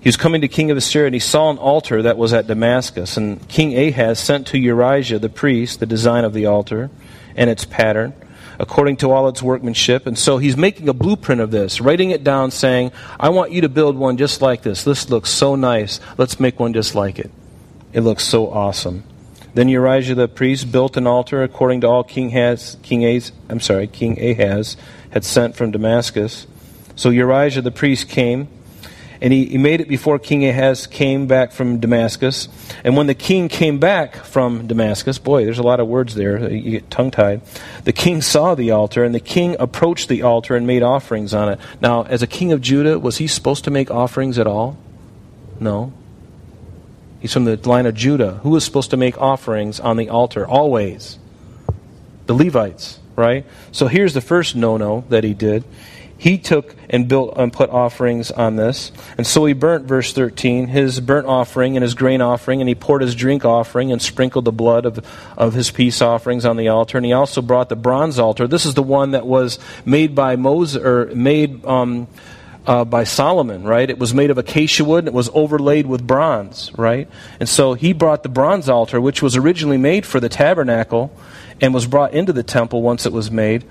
He 0.00 0.08
was 0.08 0.16
coming 0.16 0.40
to 0.40 0.48
king 0.48 0.70
of 0.70 0.78
Assyria, 0.78 1.08
and 1.08 1.14
he 1.14 1.20
saw 1.20 1.50
an 1.50 1.58
altar 1.58 2.00
that 2.00 2.16
was 2.16 2.32
at 2.32 2.46
Damascus. 2.46 3.18
And 3.18 3.46
King 3.48 3.76
Ahaz 3.76 4.18
sent 4.18 4.46
to 4.46 4.56
Urijah 4.56 5.20
the 5.20 5.28
priest 5.28 5.78
the 5.78 5.84
design 5.84 6.24
of 6.24 6.32
the 6.32 6.46
altar 6.46 6.88
and 7.36 7.50
its 7.50 7.66
pattern 7.66 8.14
according 8.58 8.96
to 8.98 9.10
all 9.10 9.28
its 9.28 9.42
workmanship. 9.42 10.06
And 10.06 10.18
so 10.18 10.38
he's 10.38 10.56
making 10.56 10.88
a 10.88 10.92
blueprint 10.92 11.40
of 11.40 11.50
this, 11.50 11.80
writing 11.80 12.10
it 12.10 12.24
down, 12.24 12.50
saying, 12.50 12.92
I 13.18 13.28
want 13.30 13.52
you 13.52 13.60
to 13.62 13.68
build 13.68 13.96
one 13.96 14.16
just 14.16 14.42
like 14.42 14.62
this. 14.62 14.84
This 14.84 15.10
looks 15.10 15.30
so 15.30 15.54
nice. 15.56 16.00
Let's 16.18 16.40
make 16.40 16.58
one 16.60 16.72
just 16.72 16.94
like 16.94 17.18
it. 17.18 17.30
It 17.92 18.00
looks 18.00 18.24
so 18.24 18.50
awesome. 18.50 19.04
Then 19.54 19.68
Urijah 19.68 20.16
the 20.16 20.26
priest 20.26 20.72
built 20.72 20.96
an 20.96 21.06
altar 21.06 21.42
according 21.42 21.82
to 21.82 21.86
all 21.86 22.02
King 22.02 22.30
has 22.30 22.76
King 22.82 23.04
Ahaz, 23.04 23.30
I'm 23.48 23.60
sorry, 23.60 23.86
King 23.86 24.18
Ahaz 24.20 24.76
had 25.10 25.24
sent 25.24 25.54
from 25.54 25.70
Damascus. 25.70 26.48
So 26.96 27.10
Urijah 27.10 27.62
the 27.62 27.70
priest 27.70 28.08
came 28.08 28.48
and 29.20 29.32
he, 29.32 29.46
he 29.46 29.58
made 29.58 29.80
it 29.80 29.88
before 29.88 30.18
King 30.18 30.46
Ahaz 30.46 30.86
came 30.86 31.26
back 31.26 31.52
from 31.52 31.80
Damascus. 31.80 32.48
And 32.82 32.96
when 32.96 33.06
the 33.06 33.14
king 33.14 33.48
came 33.48 33.78
back 33.78 34.16
from 34.16 34.66
Damascus, 34.66 35.18
boy, 35.18 35.44
there's 35.44 35.58
a 35.58 35.62
lot 35.62 35.80
of 35.80 35.88
words 35.88 36.14
there, 36.14 36.50
you 36.50 36.72
get 36.72 36.90
tongue 36.90 37.10
tied. 37.10 37.42
The 37.84 37.92
king 37.92 38.22
saw 38.22 38.54
the 38.54 38.70
altar, 38.70 39.04
and 39.04 39.14
the 39.14 39.20
king 39.20 39.56
approached 39.58 40.08
the 40.08 40.22
altar 40.22 40.56
and 40.56 40.66
made 40.66 40.82
offerings 40.82 41.32
on 41.34 41.48
it. 41.48 41.60
Now, 41.80 42.02
as 42.02 42.22
a 42.22 42.26
king 42.26 42.52
of 42.52 42.60
Judah, 42.60 42.98
was 42.98 43.18
he 43.18 43.26
supposed 43.26 43.64
to 43.64 43.70
make 43.70 43.90
offerings 43.90 44.38
at 44.38 44.46
all? 44.46 44.76
No. 45.60 45.92
He's 47.20 47.32
from 47.32 47.44
the 47.44 47.56
line 47.56 47.86
of 47.86 47.94
Judah. 47.94 48.40
Who 48.42 48.50
was 48.50 48.64
supposed 48.64 48.90
to 48.90 48.96
make 48.96 49.18
offerings 49.18 49.80
on 49.80 49.96
the 49.96 50.10
altar? 50.10 50.46
Always. 50.46 51.18
The 52.26 52.34
Levites, 52.34 52.98
right? 53.16 53.46
So 53.72 53.86
here's 53.86 54.12
the 54.12 54.20
first 54.20 54.56
no 54.56 54.76
no 54.76 55.04
that 55.08 55.24
he 55.24 55.34
did 55.34 55.64
he 56.24 56.38
took 56.38 56.74
and 56.88 57.06
built 57.06 57.34
and 57.36 57.52
put 57.52 57.68
offerings 57.68 58.30
on 58.30 58.56
this. 58.56 58.92
And 59.18 59.26
so 59.26 59.44
he 59.44 59.52
burnt, 59.52 59.84
verse 59.84 60.14
13, 60.14 60.68
his 60.68 60.98
burnt 61.00 61.26
offering 61.26 61.76
and 61.76 61.82
his 61.82 61.92
grain 61.92 62.22
offering, 62.22 62.62
and 62.62 62.68
he 62.68 62.74
poured 62.74 63.02
his 63.02 63.14
drink 63.14 63.44
offering 63.44 63.92
and 63.92 64.00
sprinkled 64.00 64.46
the 64.46 64.50
blood 64.50 64.86
of, 64.86 65.06
of 65.36 65.52
his 65.52 65.70
peace 65.70 66.00
offerings 66.00 66.46
on 66.46 66.56
the 66.56 66.68
altar. 66.68 66.96
And 66.96 67.04
he 67.04 67.12
also 67.12 67.42
brought 67.42 67.68
the 67.68 67.76
bronze 67.76 68.18
altar. 68.18 68.46
This 68.46 68.64
is 68.64 68.72
the 68.72 68.82
one 68.82 69.10
that 69.10 69.26
was 69.26 69.58
made 69.84 70.14
by 70.14 70.36
Moses, 70.36 70.82
or 70.82 71.14
made 71.14 71.62
um, 71.66 72.08
uh, 72.66 72.86
by 72.86 73.04
Solomon, 73.04 73.64
right? 73.64 73.90
It 73.90 73.98
was 73.98 74.14
made 74.14 74.30
of 74.30 74.38
acacia 74.38 74.82
wood 74.82 75.00
and 75.00 75.08
it 75.08 75.12
was 75.12 75.28
overlaid 75.34 75.86
with 75.86 76.06
bronze, 76.06 76.72
right? 76.78 77.06
And 77.38 77.50
so 77.50 77.74
he 77.74 77.92
brought 77.92 78.22
the 78.22 78.30
bronze 78.30 78.70
altar, 78.70 78.98
which 78.98 79.20
was 79.20 79.36
originally 79.36 79.76
made 79.76 80.06
for 80.06 80.20
the 80.20 80.30
tabernacle 80.30 81.14
and 81.60 81.74
was 81.74 81.86
brought 81.86 82.14
into 82.14 82.32
the 82.32 82.42
temple 82.42 82.80
once 82.80 83.04
it 83.04 83.12
was 83.12 83.30
made. 83.30 83.66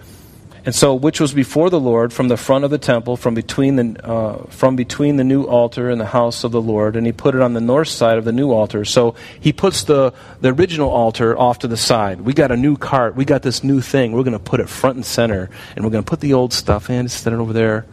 And 0.65 0.73
so, 0.73 0.95
which 0.95 1.19
was 1.19 1.33
before 1.33 1.69
the 1.69 1.79
Lord 1.79 2.13
from 2.13 2.29
the 2.29 2.37
front 2.37 2.63
of 2.63 2.71
the 2.71 2.77
temple, 2.77 3.17
from 3.17 3.33
between 3.33 3.75
the, 3.75 4.05
uh, 4.05 4.45
from 4.47 4.77
between 4.77 5.17
the 5.17 5.23
new 5.25 5.43
altar 5.43 5.89
and 5.89 5.99
the 5.99 6.05
house 6.05 6.45
of 6.45 6.53
the 6.53 6.61
Lord, 6.61 6.95
and 6.95 7.05
he 7.05 7.11
put 7.11 7.35
it 7.35 7.41
on 7.41 7.53
the 7.53 7.59
north 7.59 7.89
side 7.89 8.17
of 8.17 8.23
the 8.23 8.31
new 8.31 8.51
altar. 8.51 8.85
So 8.85 9.15
he 9.37 9.51
puts 9.51 9.83
the, 9.83 10.13
the 10.39 10.53
original 10.53 10.89
altar 10.89 11.37
off 11.37 11.59
to 11.59 11.67
the 11.67 11.75
side. 11.75 12.21
We 12.21 12.33
got 12.33 12.49
a 12.49 12.55
new 12.55 12.77
cart. 12.77 13.15
We 13.15 13.25
got 13.25 13.41
this 13.41 13.61
new 13.61 13.81
thing. 13.81 14.13
We're 14.13 14.23
going 14.23 14.33
to 14.33 14.39
put 14.39 14.61
it 14.61 14.69
front 14.69 14.95
and 14.95 15.05
center, 15.05 15.49
and 15.75 15.83
we're 15.83 15.91
going 15.91 16.03
to 16.03 16.09
put 16.09 16.21
the 16.21 16.31
old 16.31 16.53
stuff 16.53 16.89
in, 16.89 17.09
set 17.09 17.33
it 17.33 17.39
over 17.39 17.51
there. 17.51 17.85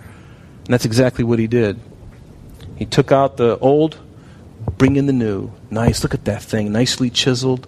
And 0.64 0.68
that's 0.68 0.84
exactly 0.84 1.24
what 1.24 1.40
he 1.40 1.48
did. 1.48 1.80
He 2.76 2.86
took 2.86 3.10
out 3.10 3.36
the 3.36 3.58
old, 3.58 3.98
bring 4.78 4.94
in 4.94 5.06
the 5.06 5.12
new. 5.12 5.50
Nice. 5.70 6.04
Look 6.04 6.14
at 6.14 6.24
that 6.26 6.42
thing, 6.42 6.70
nicely 6.70 7.10
chiseled 7.10 7.66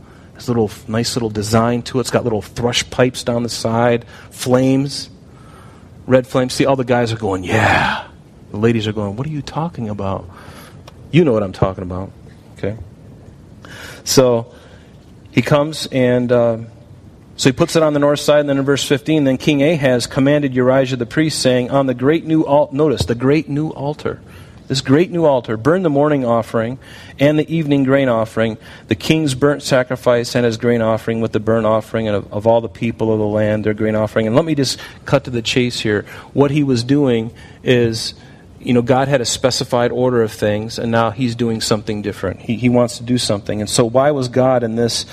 little 0.48 0.70
nice 0.88 1.16
little 1.16 1.30
design 1.30 1.82
to 1.82 1.98
it. 1.98 2.02
It's 2.02 2.10
got 2.10 2.24
little 2.24 2.42
thrush 2.42 2.88
pipes 2.90 3.24
down 3.24 3.42
the 3.42 3.48
side, 3.48 4.04
flames, 4.30 5.10
red 6.06 6.26
flames. 6.26 6.54
See, 6.54 6.66
all 6.66 6.76
the 6.76 6.84
guys 6.84 7.12
are 7.12 7.16
going, 7.16 7.44
yeah. 7.44 8.08
The 8.50 8.58
ladies 8.58 8.86
are 8.86 8.92
going, 8.92 9.16
what 9.16 9.26
are 9.26 9.30
you 9.30 9.42
talking 9.42 9.88
about? 9.88 10.28
You 11.10 11.24
know 11.24 11.32
what 11.32 11.42
I'm 11.42 11.52
talking 11.52 11.82
about. 11.82 12.12
Okay. 12.58 12.76
So 14.04 14.52
he 15.30 15.42
comes 15.42 15.86
and 15.86 16.30
uh, 16.30 16.58
So 17.36 17.48
he 17.48 17.52
puts 17.52 17.76
it 17.76 17.82
on 17.82 17.92
the 17.92 17.98
north 17.98 18.20
side, 18.20 18.40
and 18.40 18.48
then 18.48 18.58
in 18.58 18.64
verse 18.64 18.86
15, 18.86 19.24
then 19.24 19.38
King 19.38 19.62
Ahaz 19.62 20.06
commanded 20.06 20.52
Urijah 20.52 20.98
the 20.98 21.06
priest, 21.06 21.40
saying, 21.40 21.70
On 21.70 21.86
the 21.86 21.94
great 21.94 22.24
new 22.24 22.42
altar, 22.42 22.76
notice, 22.76 23.06
the 23.06 23.14
great 23.14 23.48
new 23.48 23.70
altar, 23.70 24.20
this 24.68 24.80
great 24.80 25.10
new 25.10 25.24
altar, 25.24 25.56
burn 25.56 25.82
the 25.82 25.90
morning 25.90 26.24
offering 26.24 26.78
and 27.18 27.38
the 27.38 27.54
evening 27.54 27.84
grain 27.84 28.08
offering, 28.08 28.58
the 28.88 28.94
king's 28.94 29.34
burnt 29.34 29.62
sacrifice 29.62 30.34
and 30.34 30.44
his 30.44 30.56
grain 30.56 30.80
offering 30.80 31.20
with 31.20 31.32
the 31.32 31.40
burnt 31.40 31.66
offering 31.66 32.08
and 32.08 32.16
of, 32.16 32.32
of 32.32 32.46
all 32.46 32.60
the 32.60 32.68
people 32.68 33.12
of 33.12 33.18
the 33.18 33.26
land, 33.26 33.64
their 33.64 33.74
grain 33.74 33.94
offering. 33.94 34.26
And 34.26 34.36
let 34.36 34.44
me 34.44 34.54
just 34.54 34.78
cut 35.04 35.24
to 35.24 35.30
the 35.30 35.42
chase 35.42 35.80
here. 35.80 36.04
What 36.32 36.50
he 36.50 36.62
was 36.62 36.84
doing 36.84 37.32
is 37.62 38.14
you 38.64 38.74
know, 38.74 38.82
God 38.82 39.08
had 39.08 39.20
a 39.20 39.24
specified 39.24 39.90
order 39.90 40.22
of 40.22 40.30
things, 40.30 40.78
and 40.78 40.92
now 40.92 41.10
He's 41.10 41.34
doing 41.34 41.60
something 41.60 42.00
different. 42.00 42.42
He, 42.42 42.54
he 42.54 42.68
wants 42.68 42.98
to 42.98 43.02
do 43.02 43.18
something. 43.18 43.60
And 43.60 43.68
so, 43.68 43.84
why 43.84 44.12
was 44.12 44.28
God 44.28 44.62
in 44.62 44.76
this 44.76 45.04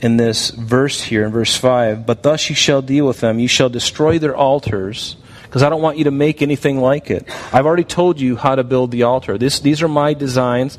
in 0.00 0.16
this 0.16 0.50
verse 0.50 1.02
here, 1.02 1.24
in 1.24 1.32
verse 1.32 1.56
5, 1.56 2.06
but 2.06 2.22
thus 2.22 2.48
you 2.48 2.54
shall 2.54 2.82
deal 2.82 3.06
with 3.06 3.20
them. 3.20 3.38
You 3.38 3.48
shall 3.48 3.68
destroy 3.68 4.18
their 4.18 4.36
altars, 4.36 5.16
because 5.48 5.62
I 5.62 5.70
don't 5.70 5.80
want 5.80 5.96
you 5.96 6.04
to 6.04 6.10
make 6.10 6.42
anything 6.42 6.78
like 6.78 7.10
it. 7.10 7.26
I've 7.54 7.64
already 7.64 7.84
told 7.84 8.20
you 8.20 8.36
how 8.36 8.54
to 8.54 8.62
build 8.62 8.90
the 8.90 9.04
altar. 9.04 9.38
This, 9.38 9.60
these 9.60 9.82
are 9.82 9.88
my 9.88 10.12
designs. 10.12 10.76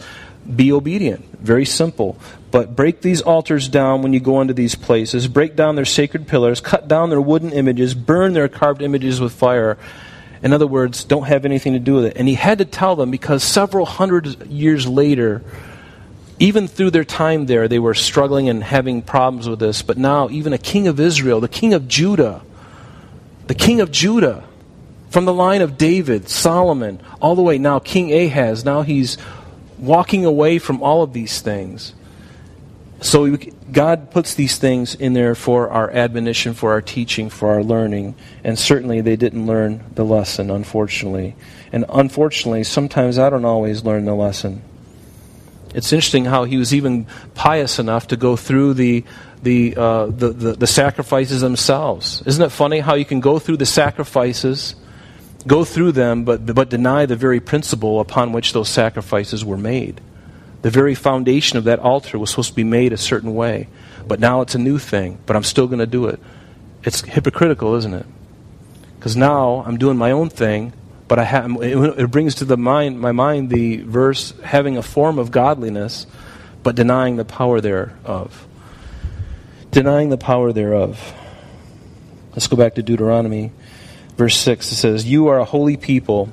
Be 0.56 0.72
obedient. 0.72 1.26
Very 1.40 1.66
simple. 1.66 2.20
But 2.52 2.76
break 2.76 3.02
these 3.02 3.22
altars 3.22 3.68
down 3.68 4.04
when 4.04 4.14
you 4.14 4.20
go 4.20 4.42
into 4.42 4.54
these 4.54 4.76
places. 4.76 5.28
Break 5.28 5.56
down 5.56 5.76
their 5.76 5.86
sacred 5.86 6.28
pillars. 6.28 6.62
Cut 6.62 6.88
down 6.88 7.10
their 7.10 7.20
wooden 7.20 7.52
images. 7.52 7.96
Burn 7.96 8.34
their 8.34 8.48
carved 8.48 8.84
images 8.84 9.20
with 9.20 9.34
fire. 9.34 9.80
In 10.44 10.54
other 10.54 10.68
words, 10.68 11.04
don't 11.04 11.26
have 11.26 11.46
anything 11.46 11.74
to 11.74 11.80
do 11.80 11.96
with 11.96 12.06
it. 12.06 12.18
And 12.18 12.28
he 12.28 12.36
had 12.36 12.60
to 12.60 12.66
tell 12.66 12.96
them 12.96 13.10
because 13.10 13.44
several 13.44 13.88
hundred 13.88 14.46
years 14.46 14.88
later, 14.88 15.42
even 16.38 16.68
through 16.68 16.92
their 16.92 17.04
time 17.04 17.48
there, 17.48 17.68
they 17.68 17.80
were 17.80 17.96
struggling 17.96 18.50
and 18.50 18.64
having 18.64 19.02
problems 19.02 19.50
with 19.50 19.60
this. 19.60 19.82
But 19.82 19.98
now, 19.98 20.30
even 20.30 20.54
a 20.54 20.60
king 20.60 20.88
of 20.88 21.00
Israel, 21.00 21.42
the 21.42 21.48
king 21.48 21.74
of 21.74 21.88
Judah, 21.88 22.44
the 23.48 23.56
king 23.56 23.82
of 23.82 23.92
Judah, 23.92 24.44
from 25.10 25.26
the 25.26 25.34
line 25.34 25.62
of 25.62 25.78
David, 25.78 26.30
Solomon, 26.30 27.02
all 27.22 27.36
the 27.36 27.42
way 27.42 27.58
now, 27.58 27.80
King 27.80 28.14
Ahaz, 28.14 28.64
now 28.64 28.82
he's 28.82 29.18
walking 29.78 30.26
away 30.26 30.60
from 30.60 30.82
all 30.84 31.04
of 31.04 31.14
these 31.14 31.42
things. 31.42 31.94
So 33.02 33.38
God 33.72 34.12
puts 34.12 34.36
these 34.36 34.58
things 34.58 34.94
in 34.94 35.14
there 35.14 35.34
for 35.34 35.70
our 35.70 35.90
admonition, 35.90 36.54
for 36.54 36.72
our 36.72 36.82
teaching, 36.82 37.30
for 37.30 37.50
our 37.52 37.64
learning. 37.64 38.16
And 38.44 38.60
certainly 38.60 39.02
they 39.02 39.16
didn't 39.16 39.48
learn 39.48 39.84
the 39.96 40.04
lesson, 40.04 40.52
unfortunately. 40.52 41.36
And 41.72 41.86
unfortunately, 41.88 42.66
sometimes 42.66 43.18
I 43.18 43.30
don't 43.30 43.46
always 43.46 43.86
learn 43.86 44.06
the 44.06 44.16
lesson. 44.16 44.64
It's 45.74 45.94
interesting 45.94 46.26
how 46.26 46.44
he 46.44 46.58
was 46.58 46.74
even 46.74 47.06
pious 47.36 47.80
enough 47.80 48.08
to 48.08 48.18
go 48.18 48.36
through 48.36 48.74
the, 48.74 49.06
the, 49.44 49.76
uh, 49.78 50.06
the, 50.08 50.30
the, 50.30 50.54
the, 50.54 50.68
sacrifices 50.68 51.42
themselves. 51.42 52.24
Isn't 52.26 52.44
it 52.44 52.50
funny 52.50 52.80
how 52.80 52.96
you 52.96 53.06
can 53.06 53.20
go 53.20 53.38
through 53.38 53.58
the 53.58 53.68
sacrifices, 53.68 54.76
go 55.48 55.64
through 55.64 55.94
them, 55.94 56.24
but, 56.26 56.46
but 56.54 56.70
deny 56.70 57.06
the 57.06 57.16
very 57.16 57.40
principle 57.40 58.00
upon 58.00 58.32
which 58.32 58.54
those 58.54 58.70
sacrifices 58.70 59.44
were 59.46 59.58
made? 59.58 60.02
The 60.62 60.70
very 60.70 60.96
foundation 60.96 61.58
of 61.58 61.64
that 61.64 61.80
altar 61.80 62.20
was 62.20 62.32
supposed 62.32 62.50
to 62.50 62.56
be 62.56 62.64
made 62.64 62.92
a 62.92 62.98
certain 62.98 63.34
way, 63.34 63.68
but 64.08 64.20
now 64.20 64.42
it's 64.42 64.56
a 64.56 64.60
new 64.60 64.78
thing, 64.78 65.20
but 65.26 65.36
I'm 65.36 65.44
still 65.44 65.68
going 65.68 65.80
to 65.80 65.88
do 65.88 66.08
it. 66.08 66.20
It's 66.84 67.02
hypocritical, 67.02 67.76
isn't 67.76 67.94
it? 67.94 68.06
Because 68.98 69.16
now 69.16 69.64
I'm 69.66 69.78
doing 69.78 69.98
my 69.98 70.12
own 70.12 70.30
thing, 70.30 70.74
but 71.08 71.18
I 71.18 71.24
have, 71.24 71.50
it 71.62 72.12
brings 72.12 72.36
to 72.36 72.46
the 72.46 72.58
mind, 72.58 73.00
my 73.00 73.14
mind 73.14 73.50
the 73.50 73.78
verse 73.78 74.34
having 74.44 74.78
a 74.78 74.84
form 74.84 75.18
of 75.18 75.32
godliness, 75.32 76.06
but 76.62 76.76
denying 76.76 77.16
the 77.16 77.26
power 77.26 77.62
thereof. 77.62 78.46
Denying 79.72 80.10
the 80.10 80.18
power 80.18 80.52
thereof. 80.52 81.14
Let's 82.32 82.48
go 82.48 82.58
back 82.58 82.76
to 82.76 82.84
Deuteronomy, 82.84 83.52
verse 84.20 84.38
6. 84.38 84.74
It 84.74 84.76
says, 84.76 85.06
You 85.06 85.30
are 85.30 85.40
a 85.40 85.46
holy 85.46 85.78
people 85.78 86.30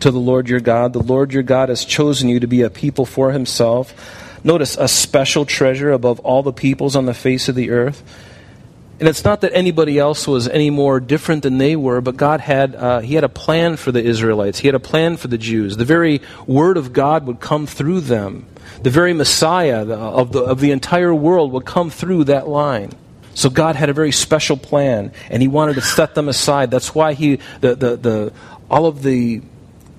to 0.00 0.10
the 0.10 0.18
Lord 0.18 0.50
your 0.50 0.60
God. 0.60 0.92
The 0.92 1.02
Lord 1.02 1.32
your 1.32 1.42
God 1.42 1.70
has 1.70 1.82
chosen 1.82 2.28
you 2.28 2.40
to 2.40 2.46
be 2.46 2.60
a 2.60 2.68
people 2.68 3.06
for 3.06 3.32
himself. 3.32 3.94
Notice, 4.44 4.76
a 4.76 4.86
special 4.86 5.46
treasure 5.46 5.90
above 5.90 6.20
all 6.20 6.42
the 6.42 6.52
peoples 6.52 6.94
on 6.94 7.06
the 7.06 7.14
face 7.14 7.48
of 7.48 7.54
the 7.54 7.70
earth. 7.70 8.02
And 9.00 9.08
it's 9.08 9.24
not 9.24 9.40
that 9.40 9.52
anybody 9.54 9.98
else 9.98 10.28
was 10.28 10.46
any 10.46 10.68
more 10.68 11.00
different 11.00 11.42
than 11.42 11.56
they 11.56 11.74
were, 11.74 12.02
but 12.02 12.18
God 12.18 12.40
had, 12.40 12.74
uh, 12.74 13.00
He 13.00 13.14
had 13.14 13.24
a 13.24 13.30
plan 13.30 13.76
for 13.76 13.90
the 13.90 14.04
Israelites. 14.04 14.58
He 14.58 14.68
had 14.68 14.74
a 14.74 14.80
plan 14.80 15.16
for 15.16 15.28
the 15.28 15.38
Jews. 15.38 15.78
The 15.78 15.86
very 15.86 16.20
Word 16.46 16.76
of 16.76 16.92
God 16.92 17.26
would 17.26 17.40
come 17.40 17.66
through 17.66 18.02
them. 18.02 18.44
The 18.82 18.90
very 18.90 19.14
Messiah 19.14 19.88
of 19.88 20.32
the, 20.32 20.42
of 20.42 20.60
the 20.60 20.70
entire 20.70 21.14
world 21.14 21.50
would 21.52 21.64
come 21.64 21.88
through 21.88 22.24
that 22.24 22.46
line. 22.46 22.92
So 23.34 23.50
God 23.50 23.76
had 23.76 23.90
a 23.90 23.92
very 23.92 24.12
special 24.12 24.56
plan, 24.56 25.12
and 25.28 25.42
He 25.42 25.48
wanted 25.48 25.74
to 25.74 25.82
set 25.82 26.14
them 26.14 26.28
aside. 26.28 26.70
That's 26.70 26.94
why 26.94 27.14
He, 27.14 27.40
the, 27.60 27.74
the, 27.74 27.96
the, 27.96 28.32
all 28.70 28.86
of 28.86 29.02
the 29.02 29.42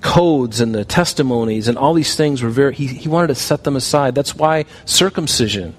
codes 0.00 0.60
and 0.60 0.74
the 0.74 0.84
testimonies 0.84 1.68
and 1.68 1.76
all 1.76 1.94
these 1.94 2.16
things 2.16 2.42
were 2.42 2.50
very, 2.50 2.74
He, 2.74 2.86
he 2.86 3.08
wanted 3.08 3.28
to 3.28 3.34
set 3.34 3.64
them 3.64 3.76
aside. 3.76 4.14
That's 4.14 4.34
why 4.34 4.64
circumcision. 4.84 5.74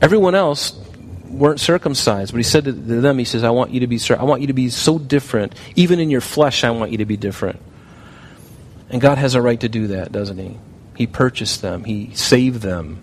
Everyone 0.00 0.34
else 0.34 0.72
weren't 1.32 1.60
circumcised. 1.60 2.32
But 2.32 2.38
he 2.38 2.44
said 2.44 2.64
to 2.64 2.72
them, 2.72 3.18
he 3.18 3.24
says, 3.24 3.42
I 3.42 3.50
want 3.50 3.70
you 3.72 3.80
to 3.80 3.86
be 3.86 3.98
I 4.10 4.24
want 4.24 4.42
you 4.42 4.48
to 4.48 4.52
be 4.52 4.68
so 4.68 4.98
different. 4.98 5.54
Even 5.74 5.98
in 5.98 6.10
your 6.10 6.20
flesh, 6.20 6.64
I 6.64 6.70
want 6.70 6.92
you 6.92 6.98
to 6.98 7.06
be 7.06 7.16
different. 7.16 7.60
And 8.90 9.00
God 9.00 9.18
has 9.18 9.34
a 9.34 9.40
right 9.42 9.58
to 9.60 9.68
do 9.68 9.88
that, 9.88 10.12
doesn't 10.12 10.38
he? 10.38 10.58
He 10.96 11.06
purchased 11.06 11.62
them. 11.62 11.84
He 11.84 12.14
saved 12.14 12.60
them. 12.60 13.01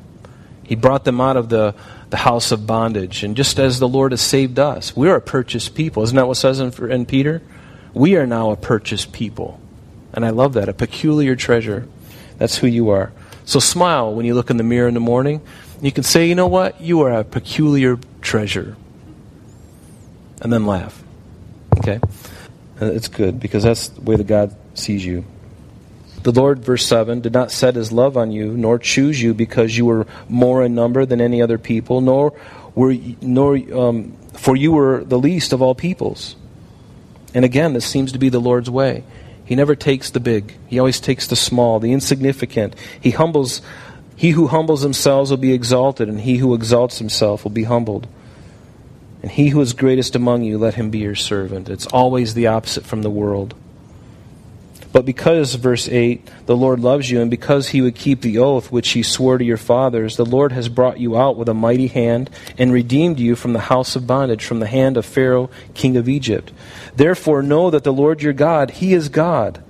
He 0.69 0.75
brought 0.75 1.03
them 1.03 1.19
out 1.19 1.35
of 1.35 1.49
the, 1.49 1.73
the 2.11 2.17
house 2.17 2.51
of 2.51 2.67
bondage. 2.67 3.23
And 3.23 3.35
just 3.35 3.57
as 3.57 3.79
the 3.79 3.87
Lord 3.87 4.11
has 4.11 4.21
saved 4.21 4.59
us, 4.59 4.95
we're 4.95 5.15
a 5.15 5.21
purchased 5.21 5.73
people. 5.73 6.03
Isn't 6.03 6.15
that 6.15 6.27
what 6.27 6.37
says 6.37 6.59
in, 6.59 6.91
in 6.91 7.07
Peter? 7.07 7.41
We 7.95 8.17
are 8.17 8.27
now 8.27 8.51
a 8.51 8.55
purchased 8.55 9.11
people. 9.11 9.59
And 10.13 10.23
I 10.23 10.29
love 10.29 10.53
that. 10.53 10.69
A 10.69 10.73
peculiar 10.73 11.35
treasure. 11.35 11.87
That's 12.37 12.55
who 12.55 12.67
you 12.67 12.89
are. 12.89 13.11
So 13.45 13.59
smile 13.59 14.13
when 14.13 14.27
you 14.27 14.35
look 14.35 14.51
in 14.51 14.57
the 14.57 14.63
mirror 14.63 14.87
in 14.87 14.93
the 14.93 14.99
morning. 14.99 15.41
You 15.81 15.91
can 15.91 16.03
say, 16.03 16.27
you 16.27 16.35
know 16.35 16.45
what? 16.45 16.79
You 16.79 17.01
are 17.01 17.13
a 17.13 17.23
peculiar 17.23 17.97
treasure. 18.21 18.77
And 20.39 20.53
then 20.53 20.67
laugh. 20.67 21.01
Okay? 21.79 21.99
Uh, 22.79 22.91
it's 22.91 23.07
good 23.07 23.39
because 23.39 23.63
that's 23.63 23.87
the 23.87 24.01
way 24.01 24.17
that 24.17 24.27
God 24.27 24.55
sees 24.75 25.03
you. 25.03 25.25
The 26.23 26.31
Lord, 26.31 26.59
verse 26.59 26.85
7, 26.85 27.21
did 27.21 27.33
not 27.33 27.51
set 27.51 27.75
his 27.75 27.91
love 27.91 28.17
on 28.17 28.31
you, 28.31 28.55
nor 28.57 28.77
choose 28.77 29.21
you 29.21 29.33
because 29.33 29.77
you 29.77 29.85
were 29.85 30.05
more 30.27 30.63
in 30.63 30.75
number 30.75 31.05
than 31.05 31.21
any 31.21 31.41
other 31.41 31.57
people, 31.57 32.01
nor 32.01 32.33
were 32.75 32.95
nor 33.21 33.55
um, 33.73 34.17
for 34.33 34.55
you 34.55 34.73
were 34.73 35.03
the 35.03 35.17
least 35.17 35.53
of 35.53 35.61
all 35.61 35.75
peoples. 35.75 36.35
And 37.33 37.45
again, 37.45 37.73
this 37.73 37.85
seems 37.85 38.11
to 38.11 38.19
be 38.19 38.29
the 38.29 38.39
Lord's 38.39 38.69
way. 38.69 39.03
He 39.45 39.55
never 39.55 39.75
takes 39.75 40.11
the 40.11 40.19
big. 40.19 40.53
He 40.67 40.77
always 40.77 40.99
takes 40.99 41.27
the 41.27 41.35
small, 41.35 41.79
the 41.79 41.93
insignificant. 41.93 42.75
He 42.99 43.11
humbles 43.11 43.61
he 44.19 44.31
who 44.31 44.47
humbles 44.47 44.81
himself 44.81 45.29
will 45.29 45.37
be 45.37 45.53
exalted, 45.53 46.09
and 46.09 46.19
he 46.19 46.39
who 46.39 46.53
exalts 46.53 46.99
himself 46.99 47.45
will 47.45 47.51
be 47.51 47.63
humbled. 47.63 48.05
And 49.21 49.31
he 49.31 49.47
who 49.47 49.61
is 49.61 49.71
greatest 49.71 50.13
among 50.13 50.43
you, 50.43 50.57
let 50.57 50.73
him 50.73 50.89
be 50.89 50.99
your 50.99 51.15
servant. 51.15 51.69
It's 51.69 51.87
always 51.87 52.33
the 52.33 52.47
opposite 52.47 52.85
from 52.85 53.01
the 53.01 53.09
world. 53.09 53.55
But 54.91 55.05
because, 55.05 55.53
verse 55.53 55.87
8, 55.87 56.27
the 56.47 56.57
Lord 56.57 56.79
loves 56.79 57.11
you, 57.11 57.21
and 57.21 57.29
because 57.29 57.69
he 57.69 57.81
would 57.81 57.95
keep 57.95 58.21
the 58.21 58.39
oath 58.39 58.71
which 58.71 58.89
he 58.89 59.03
swore 59.03 59.37
to 59.37 59.43
your 59.43 59.57
fathers, 59.57 60.17
the 60.17 60.25
Lord 60.25 60.51
has 60.51 60.67
brought 60.67 60.99
you 60.99 61.15
out 61.15 61.37
with 61.37 61.47
a 61.47 61.53
mighty 61.53 61.87
hand 61.87 62.29
and 62.57 62.73
redeemed 62.73 63.19
you 63.19 63.35
from 63.35 63.53
the 63.53 63.59
house 63.59 63.95
of 63.95 64.07
bondage, 64.07 64.43
from 64.43 64.59
the 64.59 64.67
hand 64.67 64.97
of 64.97 65.05
Pharaoh, 65.05 65.51
king 65.75 65.95
of 65.95 66.09
Egypt. 66.09 66.51
Therefore, 66.95 67.43
know 67.43 67.69
that 67.69 67.83
the 67.83 67.93
Lord 67.93 68.23
your 68.23 68.33
God, 68.33 68.71
he 68.71 68.93
is 68.93 69.09
God 69.09 69.63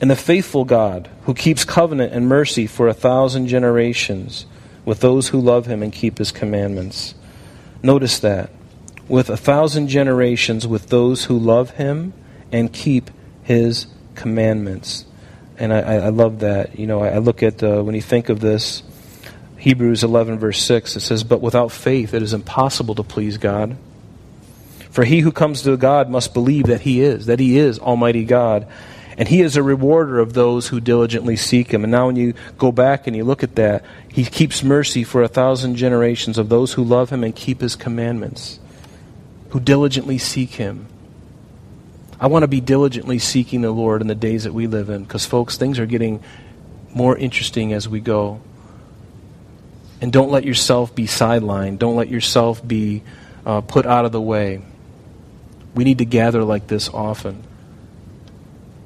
and 0.00 0.10
the 0.10 0.16
faithful 0.16 0.64
God, 0.64 1.08
who 1.24 1.34
keeps 1.34 1.64
covenant 1.64 2.12
and 2.12 2.28
mercy 2.28 2.66
for 2.66 2.88
a 2.88 2.94
thousand 2.94 3.46
generations 3.46 4.46
with 4.84 5.00
those 5.00 5.28
who 5.28 5.40
love 5.40 5.66
him 5.66 5.82
and 5.82 5.92
keep 5.92 6.18
his 6.18 6.30
commandments. 6.30 7.14
Notice 7.82 8.18
that. 8.20 8.50
With 9.08 9.30
a 9.30 9.36
thousand 9.36 9.88
generations 9.88 10.66
with 10.66 10.88
those 10.88 11.24
who 11.24 11.38
love 11.38 11.70
him 11.70 12.12
and 12.52 12.72
keep 12.72 13.10
his 13.42 13.86
commandments. 14.16 15.04
And 15.58 15.72
I, 15.72 15.78
I 15.78 16.08
love 16.08 16.40
that. 16.40 16.78
You 16.78 16.86
know, 16.86 17.02
I, 17.02 17.18
look 17.18 17.42
at, 17.42 17.62
uh, 17.62 17.82
when 17.82 17.94
you 17.94 18.02
think 18.02 18.28
of 18.28 18.40
this, 18.40 18.82
Hebrews 19.58 20.04
11, 20.04 20.38
verse 20.38 20.62
6, 20.62 20.96
it 20.96 21.00
says, 21.00 21.24
But 21.24 21.40
without 21.40 21.72
faith 21.72 22.12
it 22.12 22.22
is 22.22 22.32
impossible 22.32 22.94
to 22.96 23.02
please 23.02 23.38
God. 23.38 23.76
For 24.90 25.04
he 25.04 25.20
who 25.20 25.32
comes 25.32 25.62
to 25.62 25.76
God 25.76 26.10
must 26.10 26.34
believe 26.34 26.66
that 26.66 26.80
he 26.80 27.02
is, 27.02 27.26
that 27.26 27.38
he 27.38 27.58
is 27.58 27.78
Almighty 27.78 28.24
God 28.24 28.66
and 29.18 29.28
he 29.28 29.40
is 29.40 29.56
a 29.56 29.62
rewarder 29.62 30.18
of 30.18 30.34
those 30.34 30.68
who 30.68 30.80
diligently 30.80 31.36
seek 31.36 31.70
him. 31.70 31.84
And 31.84 31.90
now, 31.90 32.06
when 32.06 32.16
you 32.16 32.34
go 32.58 32.70
back 32.70 33.06
and 33.06 33.16
you 33.16 33.24
look 33.24 33.42
at 33.42 33.54
that, 33.56 33.84
he 34.08 34.24
keeps 34.24 34.62
mercy 34.62 35.04
for 35.04 35.22
a 35.22 35.28
thousand 35.28 35.76
generations 35.76 36.36
of 36.36 36.48
those 36.48 36.74
who 36.74 36.84
love 36.84 37.10
him 37.10 37.24
and 37.24 37.34
keep 37.34 37.60
his 37.62 37.76
commandments, 37.76 38.60
who 39.50 39.60
diligently 39.60 40.18
seek 40.18 40.50
him. 40.50 40.86
I 42.18 42.28
want 42.28 42.44
to 42.44 42.48
be 42.48 42.60
diligently 42.60 43.18
seeking 43.18 43.60
the 43.60 43.70
Lord 43.70 44.00
in 44.00 44.06
the 44.08 44.14
days 44.14 44.44
that 44.44 44.54
we 44.54 44.66
live 44.66 44.88
in 44.88 45.04
because, 45.04 45.26
folks, 45.26 45.56
things 45.56 45.78
are 45.78 45.86
getting 45.86 46.22
more 46.94 47.16
interesting 47.16 47.72
as 47.72 47.88
we 47.88 48.00
go. 48.00 48.40
And 50.00 50.12
don't 50.12 50.30
let 50.30 50.44
yourself 50.44 50.94
be 50.94 51.04
sidelined. 51.04 51.78
Don't 51.78 51.96
let 51.96 52.08
yourself 52.08 52.66
be 52.66 53.02
uh, 53.44 53.60
put 53.60 53.86
out 53.86 54.04
of 54.04 54.12
the 54.12 54.20
way. 54.20 54.62
We 55.74 55.84
need 55.84 55.98
to 55.98 56.06
gather 56.06 56.42
like 56.42 56.68
this 56.68 56.88
often. 56.88 57.44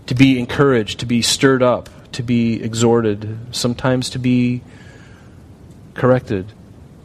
To 0.07 0.15
be 0.15 0.39
encouraged, 0.39 1.01
to 1.01 1.07
be 1.07 1.23
stirred 1.23 1.63
up, 1.63 1.89
to 2.13 2.25
be 2.25 2.61
exhorted, 2.61 3.39
sometimes 3.53 4.11
to 4.11 4.19
be 4.19 4.63
corrected. 5.95 6.53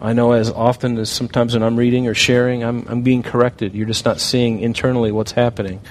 I 0.06 0.14
know 0.14 0.34
as 0.34 0.52
often 0.52 1.00
as 1.00 1.10
sometimes 1.10 1.54
when 1.54 1.64
I'm 1.64 1.76
reading 1.76 2.08
or 2.08 2.14
sharing, 2.14 2.64
I'm, 2.64 2.86
I'm 2.88 3.02
being 3.02 3.24
corrected. 3.24 3.74
You're 3.74 3.88
just 3.88 4.06
not 4.06 4.20
seeing 4.20 4.60
internally 4.60 5.12
what's 5.12 5.32
happening. 5.32 5.82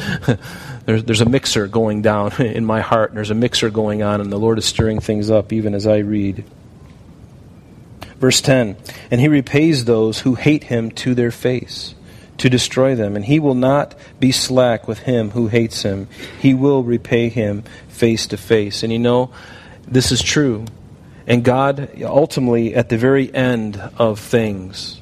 there's, 0.84 1.04
there's 1.04 1.20
a 1.22 1.28
mixer 1.28 1.66
going 1.66 2.02
down 2.02 2.32
in 2.40 2.66
my 2.66 2.80
heart, 2.80 3.10
and 3.10 3.16
there's 3.16 3.30
a 3.30 3.34
mixer 3.34 3.70
going 3.70 4.02
on, 4.02 4.20
and 4.20 4.30
the 4.30 4.38
Lord 4.38 4.58
is 4.58 4.66
stirring 4.66 5.00
things 5.00 5.30
up 5.30 5.52
even 5.54 5.74
as 5.74 5.86
I 5.86 5.98
read. 5.98 6.44
Verse 8.16 8.42
10 8.42 8.76
And 9.10 9.20
he 9.20 9.28
repays 9.28 9.86
those 9.86 10.20
who 10.20 10.34
hate 10.34 10.64
him 10.64 10.90
to 10.92 11.14
their 11.14 11.30
face, 11.30 11.94
to 12.38 12.50
destroy 12.50 12.94
them. 12.94 13.16
And 13.16 13.24
he 13.24 13.40
will 13.40 13.54
not 13.54 13.94
be 14.20 14.32
slack 14.32 14.86
with 14.86 14.98
him 14.98 15.30
who 15.30 15.48
hates 15.48 15.82
him. 15.82 16.08
He 16.40 16.52
will 16.52 16.82
repay 16.82 17.30
him 17.30 17.64
face 17.88 18.26
to 18.28 18.36
face. 18.36 18.82
And 18.82 18.92
you 18.92 18.98
know, 18.98 19.30
this 19.88 20.12
is 20.12 20.20
true. 20.22 20.66
And 21.30 21.44
God, 21.44 22.02
ultimately, 22.02 22.74
at 22.74 22.88
the 22.88 22.98
very 22.98 23.32
end 23.32 23.80
of 23.98 24.18
things, 24.18 25.00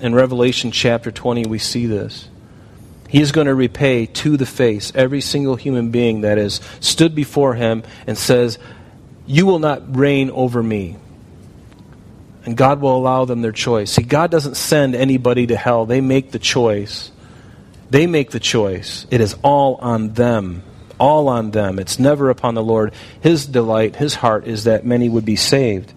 in 0.00 0.12
Revelation 0.12 0.72
chapter 0.72 1.12
20, 1.12 1.44
we 1.46 1.60
see 1.60 1.86
this. 1.86 2.28
He 3.08 3.20
is 3.20 3.30
going 3.30 3.46
to 3.46 3.54
repay 3.54 4.06
to 4.06 4.36
the 4.36 4.46
face 4.46 4.90
every 4.96 5.20
single 5.20 5.54
human 5.54 5.92
being 5.92 6.22
that 6.22 6.38
has 6.38 6.60
stood 6.80 7.14
before 7.14 7.54
him 7.54 7.84
and 8.08 8.18
says, 8.18 8.58
You 9.26 9.46
will 9.46 9.60
not 9.60 9.96
reign 9.96 10.30
over 10.30 10.60
me. 10.60 10.96
And 12.44 12.56
God 12.56 12.80
will 12.80 12.96
allow 12.96 13.24
them 13.24 13.40
their 13.40 13.52
choice. 13.52 13.92
See, 13.92 14.02
God 14.02 14.32
doesn't 14.32 14.56
send 14.56 14.96
anybody 14.96 15.46
to 15.46 15.56
hell, 15.56 15.86
they 15.86 16.00
make 16.00 16.32
the 16.32 16.40
choice. 16.40 17.12
They 17.90 18.08
make 18.08 18.32
the 18.32 18.40
choice. 18.40 19.06
It 19.12 19.20
is 19.20 19.36
all 19.44 19.76
on 19.76 20.14
them. 20.14 20.64
All 21.00 21.28
on 21.28 21.50
them. 21.50 21.80
It's 21.80 21.98
never 21.98 22.30
upon 22.30 22.54
the 22.54 22.62
Lord. 22.62 22.92
His 23.20 23.46
delight, 23.46 23.96
his 23.96 24.14
heart 24.14 24.46
is 24.46 24.64
that 24.64 24.84
many 24.86 25.08
would 25.08 25.24
be 25.24 25.34
saved. 25.34 25.92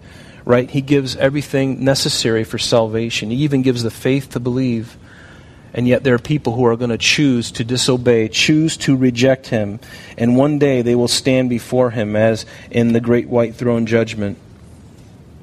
Right? 0.46 0.68
He 0.68 0.80
gives 0.80 1.14
everything 1.16 1.84
necessary 1.84 2.42
for 2.42 2.58
salvation. 2.58 3.30
He 3.30 3.36
even 3.44 3.62
gives 3.62 3.82
the 3.82 3.90
faith 3.90 4.30
to 4.30 4.40
believe. 4.40 4.96
And 5.74 5.86
yet 5.88 6.04
there 6.04 6.14
are 6.14 6.18
people 6.18 6.54
who 6.54 6.64
are 6.66 6.76
going 6.76 6.90
to 6.90 6.98
choose 6.98 7.50
to 7.52 7.64
disobey, 7.64 8.28
choose 8.28 8.76
to 8.78 8.96
reject 8.96 9.48
him. 9.48 9.80
And 10.16 10.36
one 10.36 10.58
day 10.58 10.82
they 10.82 10.94
will 10.94 11.08
stand 11.08 11.50
before 11.50 11.90
him 11.90 12.16
as 12.16 12.46
in 12.70 12.92
the 12.92 13.00
great 13.00 13.28
white 13.28 13.54
throne 13.54 13.84
judgment. 13.84 14.38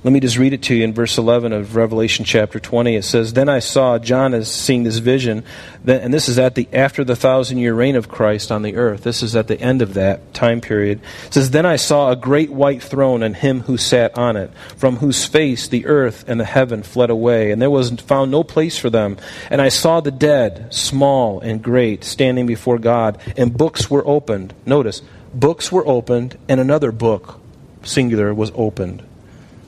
Let 0.03 0.13
me 0.13 0.19
just 0.19 0.39
read 0.39 0.53
it 0.53 0.63
to 0.63 0.73
you 0.73 0.83
in 0.83 0.95
verse 0.95 1.19
11 1.19 1.53
of 1.53 1.75
Revelation 1.75 2.25
chapter 2.25 2.59
20. 2.59 2.95
It 2.95 3.03
says, 3.03 3.33
Then 3.33 3.47
I 3.47 3.59
saw, 3.59 3.99
John 3.99 4.33
is 4.33 4.51
seeing 4.51 4.81
this 4.81 4.97
vision, 4.97 5.43
and 5.85 6.11
this 6.11 6.27
is 6.27 6.39
at 6.39 6.55
the 6.55 6.67
after 6.73 7.03
the 7.03 7.15
thousand 7.15 7.59
year 7.59 7.75
reign 7.75 7.95
of 7.95 8.09
Christ 8.09 8.51
on 8.51 8.63
the 8.63 8.77
earth. 8.77 9.03
This 9.03 9.21
is 9.21 9.35
at 9.35 9.47
the 9.47 9.61
end 9.61 9.83
of 9.83 9.93
that 9.93 10.33
time 10.33 10.59
period. 10.59 11.01
It 11.27 11.35
says, 11.35 11.51
Then 11.51 11.67
I 11.67 11.75
saw 11.75 12.09
a 12.09 12.15
great 12.15 12.49
white 12.49 12.81
throne 12.81 13.21
and 13.21 13.35
him 13.35 13.59
who 13.59 13.77
sat 13.77 14.17
on 14.17 14.37
it, 14.37 14.49
from 14.75 14.95
whose 14.95 15.23
face 15.23 15.67
the 15.67 15.85
earth 15.85 16.25
and 16.27 16.39
the 16.39 16.45
heaven 16.45 16.81
fled 16.81 17.11
away, 17.11 17.51
and 17.51 17.61
there 17.61 17.69
was 17.69 17.91
found 17.91 18.31
no 18.31 18.43
place 18.43 18.79
for 18.79 18.89
them. 18.89 19.17
And 19.51 19.61
I 19.61 19.69
saw 19.69 20.01
the 20.01 20.09
dead, 20.09 20.73
small 20.73 21.41
and 21.41 21.61
great, 21.61 22.03
standing 22.03 22.47
before 22.47 22.79
God, 22.79 23.19
and 23.37 23.55
books 23.55 23.91
were 23.91 24.07
opened. 24.07 24.55
Notice, 24.65 25.03
books 25.31 25.71
were 25.71 25.85
opened, 25.85 26.39
and 26.49 26.59
another 26.59 26.91
book, 26.91 27.39
singular, 27.83 28.33
was 28.33 28.51
opened 28.55 29.03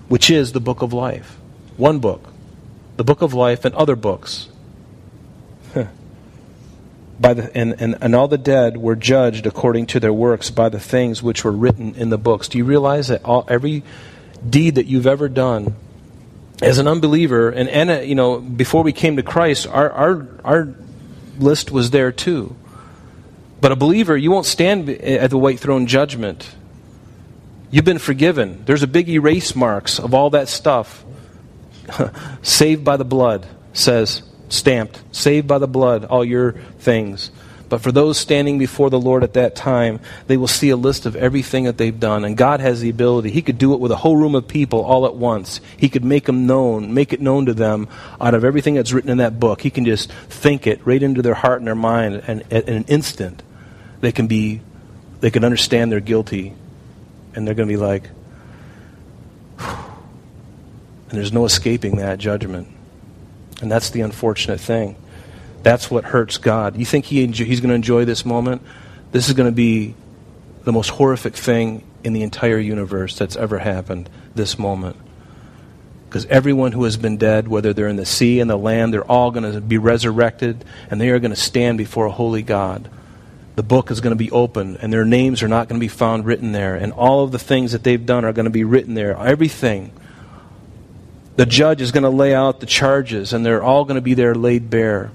which 0.08 0.30
is 0.30 0.52
the 0.52 0.60
book 0.60 0.82
of 0.82 0.94
life. 0.94 1.38
One 1.78 2.00
book. 2.00 2.32
The 2.98 3.04
book 3.04 3.22
of 3.22 3.34
life 3.34 3.66
and 3.66 3.74
other 3.76 3.96
books. 3.96 4.50
by 7.20 7.34
the, 7.34 7.56
and, 7.58 7.76
and, 7.80 7.98
and 8.02 8.16
all 8.16 8.28
the 8.28 8.38
dead 8.38 8.78
were 8.78 8.96
judged 8.96 9.46
according 9.46 9.88
to 9.88 10.00
their 10.00 10.14
works 10.14 10.52
by 10.52 10.70
the 10.70 10.80
things 10.80 11.24
which 11.24 11.44
were 11.44 11.52
written 11.52 11.96
in 11.96 12.10
the 12.10 12.18
books. 12.18 12.48
Do 12.48 12.58
you 12.58 12.66
realize 12.66 13.08
that 13.08 13.24
all, 13.24 13.46
every 13.48 13.84
deed 14.48 14.76
that 14.76 14.86
you've 14.86 15.08
ever 15.08 15.30
done 15.30 15.76
as 16.62 16.78
an 16.78 16.88
unbeliever, 16.88 17.50
and, 17.50 17.70
and 17.70 17.90
uh, 17.90 18.00
you 18.02 18.16
know, 18.16 18.40
before 18.40 18.84
we 18.84 18.94
came 18.94 19.16
to 19.18 19.24
Christ, 19.24 19.68
our, 19.68 19.90
our, 19.90 20.28
our 20.44 20.76
list 21.40 21.72
was 21.72 21.92
there 21.92 22.12
too. 22.12 22.56
But 23.60 23.72
a 23.72 23.76
believer, 23.76 24.16
you 24.16 24.30
won't 24.30 24.46
stand 24.46 24.90
at 24.90 25.30
the 25.30 25.38
white 25.38 25.60
throne 25.60 25.88
judgment 25.88 26.54
You've 27.74 27.86
been 27.86 27.98
forgiven. 27.98 28.62
There's 28.66 28.84
a 28.84 28.88
big 28.88 29.10
erase 29.10 29.56
marks 29.56 29.98
of 29.98 30.14
all 30.14 30.30
that 30.30 30.48
stuff. 30.48 31.04
Saved 32.44 32.86
by 32.86 32.98
the 32.98 33.04
blood 33.04 33.48
says, 33.74 34.22
stamped, 34.48 35.02
saved 35.12 35.48
by 35.48 35.58
the 35.58 35.68
blood, 35.68 36.06
all 36.06 36.24
your 36.24 36.52
things. 36.78 37.32
But 37.70 37.82
for 37.82 37.92
those 37.92 38.20
standing 38.20 38.60
before 38.60 38.92
the 38.92 39.00
Lord 39.00 39.24
at 39.24 39.34
that 39.34 39.56
time, 39.56 40.02
they 40.28 40.38
will 40.38 40.48
see 40.48 40.70
a 40.70 40.76
list 40.76 41.08
of 41.08 41.16
everything 41.16 41.64
that 41.64 41.80
they've 41.80 42.00
done. 42.00 42.26
And 42.26 42.38
God 42.38 42.60
has 42.60 42.80
the 42.80 42.92
ability. 42.92 43.32
He 43.32 43.42
could 43.42 43.58
do 43.58 43.74
it 43.74 43.80
with 43.80 43.92
a 43.92 43.96
whole 43.96 44.18
room 44.18 44.36
of 44.36 44.48
people 44.48 44.86
all 44.86 45.08
at 45.08 45.16
once. 45.16 45.60
He 45.76 45.90
could 45.90 46.04
make 46.04 46.26
them 46.26 46.46
known, 46.46 46.94
make 46.94 47.12
it 47.12 47.22
known 47.22 47.48
to 47.48 47.56
them 47.56 47.88
out 48.22 48.36
of 48.36 48.46
everything 48.46 48.76
that's 48.76 48.94
written 48.94 49.10
in 49.10 49.18
that 49.18 49.40
book. 49.40 49.62
He 49.62 49.72
can 49.72 49.84
just 49.84 50.12
think 50.30 50.68
it 50.68 50.86
right 50.86 51.02
into 51.02 51.24
their 51.24 51.34
heart 51.34 51.58
and 51.58 51.66
their 51.66 51.74
mind. 51.74 52.22
And 52.28 52.44
in 52.52 52.70
an 52.76 52.86
instant, 52.88 53.42
they 54.00 54.12
can 54.12 54.28
be, 54.28 54.62
they 55.22 55.32
can 55.32 55.44
understand 55.44 55.92
they're 55.92 56.00
guilty 56.00 56.54
and 57.36 57.48
they're 57.48 57.56
going 57.56 57.68
to 57.68 57.74
be 57.74 57.78
like, 57.78 58.10
and 59.60 61.20
there's 61.20 61.32
no 61.32 61.46
escaping 61.46 61.98
that 61.98 62.18
judgment. 62.18 62.68
And 63.62 63.72
that's 63.72 63.92
the 63.92 64.02
unfortunate 64.02 64.60
thing. 64.60 64.96
That's 65.62 65.90
what 65.90 66.06
hurts 66.06 66.38
God. 66.38 66.76
You 66.76 66.86
think 66.86 67.06
he 67.06 67.26
he's 67.26 67.60
going 67.60 67.70
to 67.70 67.76
enjoy 67.76 68.06
this 68.06 68.26
moment? 68.26 68.62
This 69.12 69.28
is 69.28 69.36
going 69.36 69.48
to 69.48 69.56
be 69.56 69.96
the 70.64 70.72
most 70.72 70.90
horrific 70.90 71.36
thing 71.36 71.84
in 72.04 72.14
the 72.14 72.24
entire 72.24 72.58
universe 72.58 73.18
that's 73.18 73.36
ever 73.36 73.60
happened, 73.60 74.10
this 74.36 74.58
moment. 74.58 74.98
Because 76.10 76.26
everyone 76.26 76.74
who 76.74 76.84
has 76.84 76.98
been 76.98 77.18
dead, 77.18 77.48
whether 77.48 77.74
they're 77.74 77.88
in 77.88 77.96
the 77.96 78.06
sea 78.06 78.40
and 78.40 78.50
the 78.50 78.58
land, 78.58 78.94
they're 78.94 79.10
all 79.10 79.32
going 79.32 79.52
to 79.52 79.62
be 79.62 79.78
resurrected 79.78 80.66
and 80.92 81.00
they 81.00 81.10
are 81.10 81.20
going 81.20 81.32
to 81.34 81.40
stand 81.40 81.78
before 81.78 82.06
a 82.06 82.12
holy 82.12 82.42
God 82.42 82.90
the 83.56 83.64
book 83.64 83.92
is 83.92 84.02
going 84.02 84.12
to 84.12 84.18
be 84.18 84.32
open 84.32 84.78
and 84.78 84.92
their 84.92 85.06
names 85.06 85.44
are 85.44 85.48
not 85.48 85.68
going 85.68 85.80
to 85.80 85.84
be 85.84 85.90
found 85.90 86.26
written 86.26 86.52
there. 86.52 86.76
And 86.76 86.92
all 86.92 87.24
of 87.24 87.32
the 87.32 87.40
things 87.40 87.74
that 87.74 87.84
they've 87.84 88.04
done 88.04 88.26
are 88.26 88.34
going 88.34 88.46
to 88.46 88.52
be 88.52 88.64
written 88.64 88.96
there. 88.96 89.16
Everything. 89.16 89.92
The 91.36 91.46
judge 91.46 91.82
is 91.82 91.92
going 91.92 92.04
to 92.04 92.10
lay 92.10 92.34
out 92.34 92.60
the 92.60 92.66
charges 92.66 93.34
and 93.34 93.46
they're 93.46 93.64
all 93.64 93.86
going 93.86 93.96
to 93.96 94.02
be 94.02 94.16
there 94.16 94.34
laid 94.34 94.70
bare. 94.70 95.12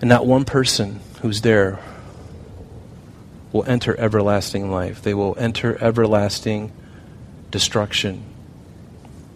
And 0.00 0.08
not 0.08 0.26
one 0.26 0.44
person 0.44 1.00
who's 1.22 1.40
there 1.40 1.80
will 3.52 3.64
enter 3.64 3.98
everlasting 3.98 4.70
life. 4.70 5.02
They 5.02 5.14
will 5.14 5.36
enter 5.38 5.82
everlasting 5.82 6.72
destruction. 7.50 8.22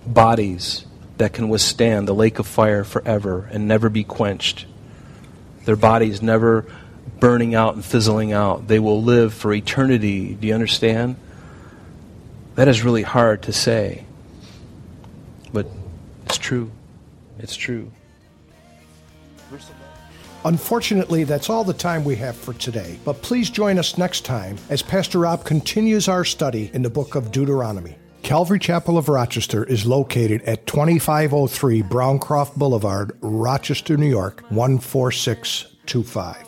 Bodies 0.07 0.85
that 1.19 1.33
can 1.33 1.49
withstand 1.49 2.07
the 2.07 2.15
lake 2.15 2.39
of 2.39 2.47
fire 2.47 2.85
forever 2.85 3.49
and 3.53 3.67
never 3.67 3.89
be 3.89 4.05
quenched. 4.05 4.67
Their 5.65 5.77
bodies 5.77 6.23
never 6.23 6.65
burning 7.21 7.55
out 7.55 7.75
and 7.75 7.85
fizzling 7.85 8.33
out. 8.33 8.69
They 8.69 8.79
will 8.79 9.03
live 9.03 9.35
for 9.35 9.53
eternity. 9.53 10.35
Do 10.35 10.47
you 10.47 10.55
understand? 10.55 11.17
That 12.55 12.69
is 12.69 12.83
really 12.83 13.03
hard 13.03 13.43
to 13.43 13.53
say. 13.53 14.05
But 15.53 15.67
it's 16.27 16.39
true. 16.39 16.71
It's 17.39 17.57
true. 17.57 17.91
Unfortunately, 20.45 21.25
that's 21.25 21.51
all 21.51 21.65
the 21.65 21.75
time 21.75 22.05
we 22.05 22.17
have 22.17 22.37
for 22.37 22.55
today. 22.55 22.99
But 23.05 23.23
please 23.23 23.51
join 23.51 23.79
us 23.79 23.99
next 23.99 24.25
time 24.25 24.57
as 24.71 24.83
Pastor 24.83 25.19
Rob 25.19 25.45
continues 25.45 26.09
our 26.09 26.25
study 26.25 26.71
in 26.73 26.83
the 26.83 26.91
book 26.91 27.15
of 27.15 27.33
Deuteronomy. 27.33 27.97
Calvary 28.23 28.59
Chapel 28.59 28.99
of 28.99 29.09
Rochester 29.09 29.65
is 29.65 29.87
located 29.87 30.43
at 30.43 30.67
2503 30.67 31.83
Browncroft 31.83 32.57
Boulevard, 32.57 33.17
Rochester, 33.21 33.97
New 33.97 34.09
York, 34.09 34.45
14625. 34.51 36.48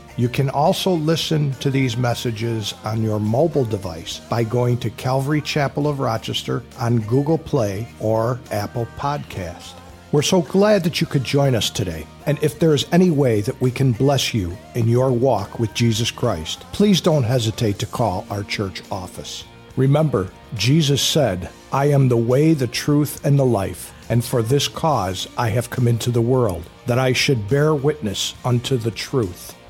You 0.17 0.29
can 0.29 0.49
also 0.49 0.91
listen 0.91 1.53
to 1.53 1.69
these 1.69 1.95
messages 1.95 2.73
on 2.83 3.01
your 3.01 3.19
mobile 3.19 3.65
device 3.65 4.19
by 4.19 4.43
going 4.43 4.77
to 4.79 4.89
Calvary 4.91 5.41
Chapel 5.41 5.87
of 5.87 5.99
Rochester 5.99 6.63
on 6.79 6.99
Google 6.99 7.37
Play 7.37 7.87
or 7.99 8.39
Apple 8.51 8.87
Podcast. 8.97 9.73
We're 10.11 10.21
so 10.21 10.41
glad 10.41 10.83
that 10.83 10.99
you 10.99 11.07
could 11.07 11.23
join 11.23 11.55
us 11.55 11.69
today. 11.69 12.05
And 12.25 12.37
if 12.43 12.59
there 12.59 12.73
is 12.73 12.85
any 12.91 13.09
way 13.09 13.39
that 13.41 13.59
we 13.61 13.71
can 13.71 13.93
bless 13.93 14.33
you 14.33 14.57
in 14.75 14.89
your 14.89 15.09
walk 15.11 15.57
with 15.57 15.73
Jesus 15.73 16.11
Christ, 16.11 16.65
please 16.73 16.99
don't 16.99 17.23
hesitate 17.23 17.79
to 17.79 17.85
call 17.85 18.27
our 18.29 18.43
church 18.43 18.81
office. 18.91 19.45
Remember, 19.77 20.29
Jesus 20.55 21.01
said, 21.01 21.49
I 21.71 21.85
am 21.85 22.09
the 22.09 22.17
way, 22.17 22.53
the 22.53 22.67
truth, 22.67 23.23
and 23.25 23.39
the 23.39 23.45
life, 23.45 23.93
and 24.09 24.23
for 24.23 24.43
this 24.43 24.67
cause 24.67 25.29
I 25.37 25.47
have 25.49 25.69
come 25.69 25.87
into 25.87 26.11
the 26.11 26.19
world, 26.19 26.69
that 26.87 26.99
I 26.99 27.13
should 27.13 27.47
bear 27.47 27.73
witness 27.73 28.33
unto 28.43 28.75
the 28.75 28.91
truth. 28.91 29.55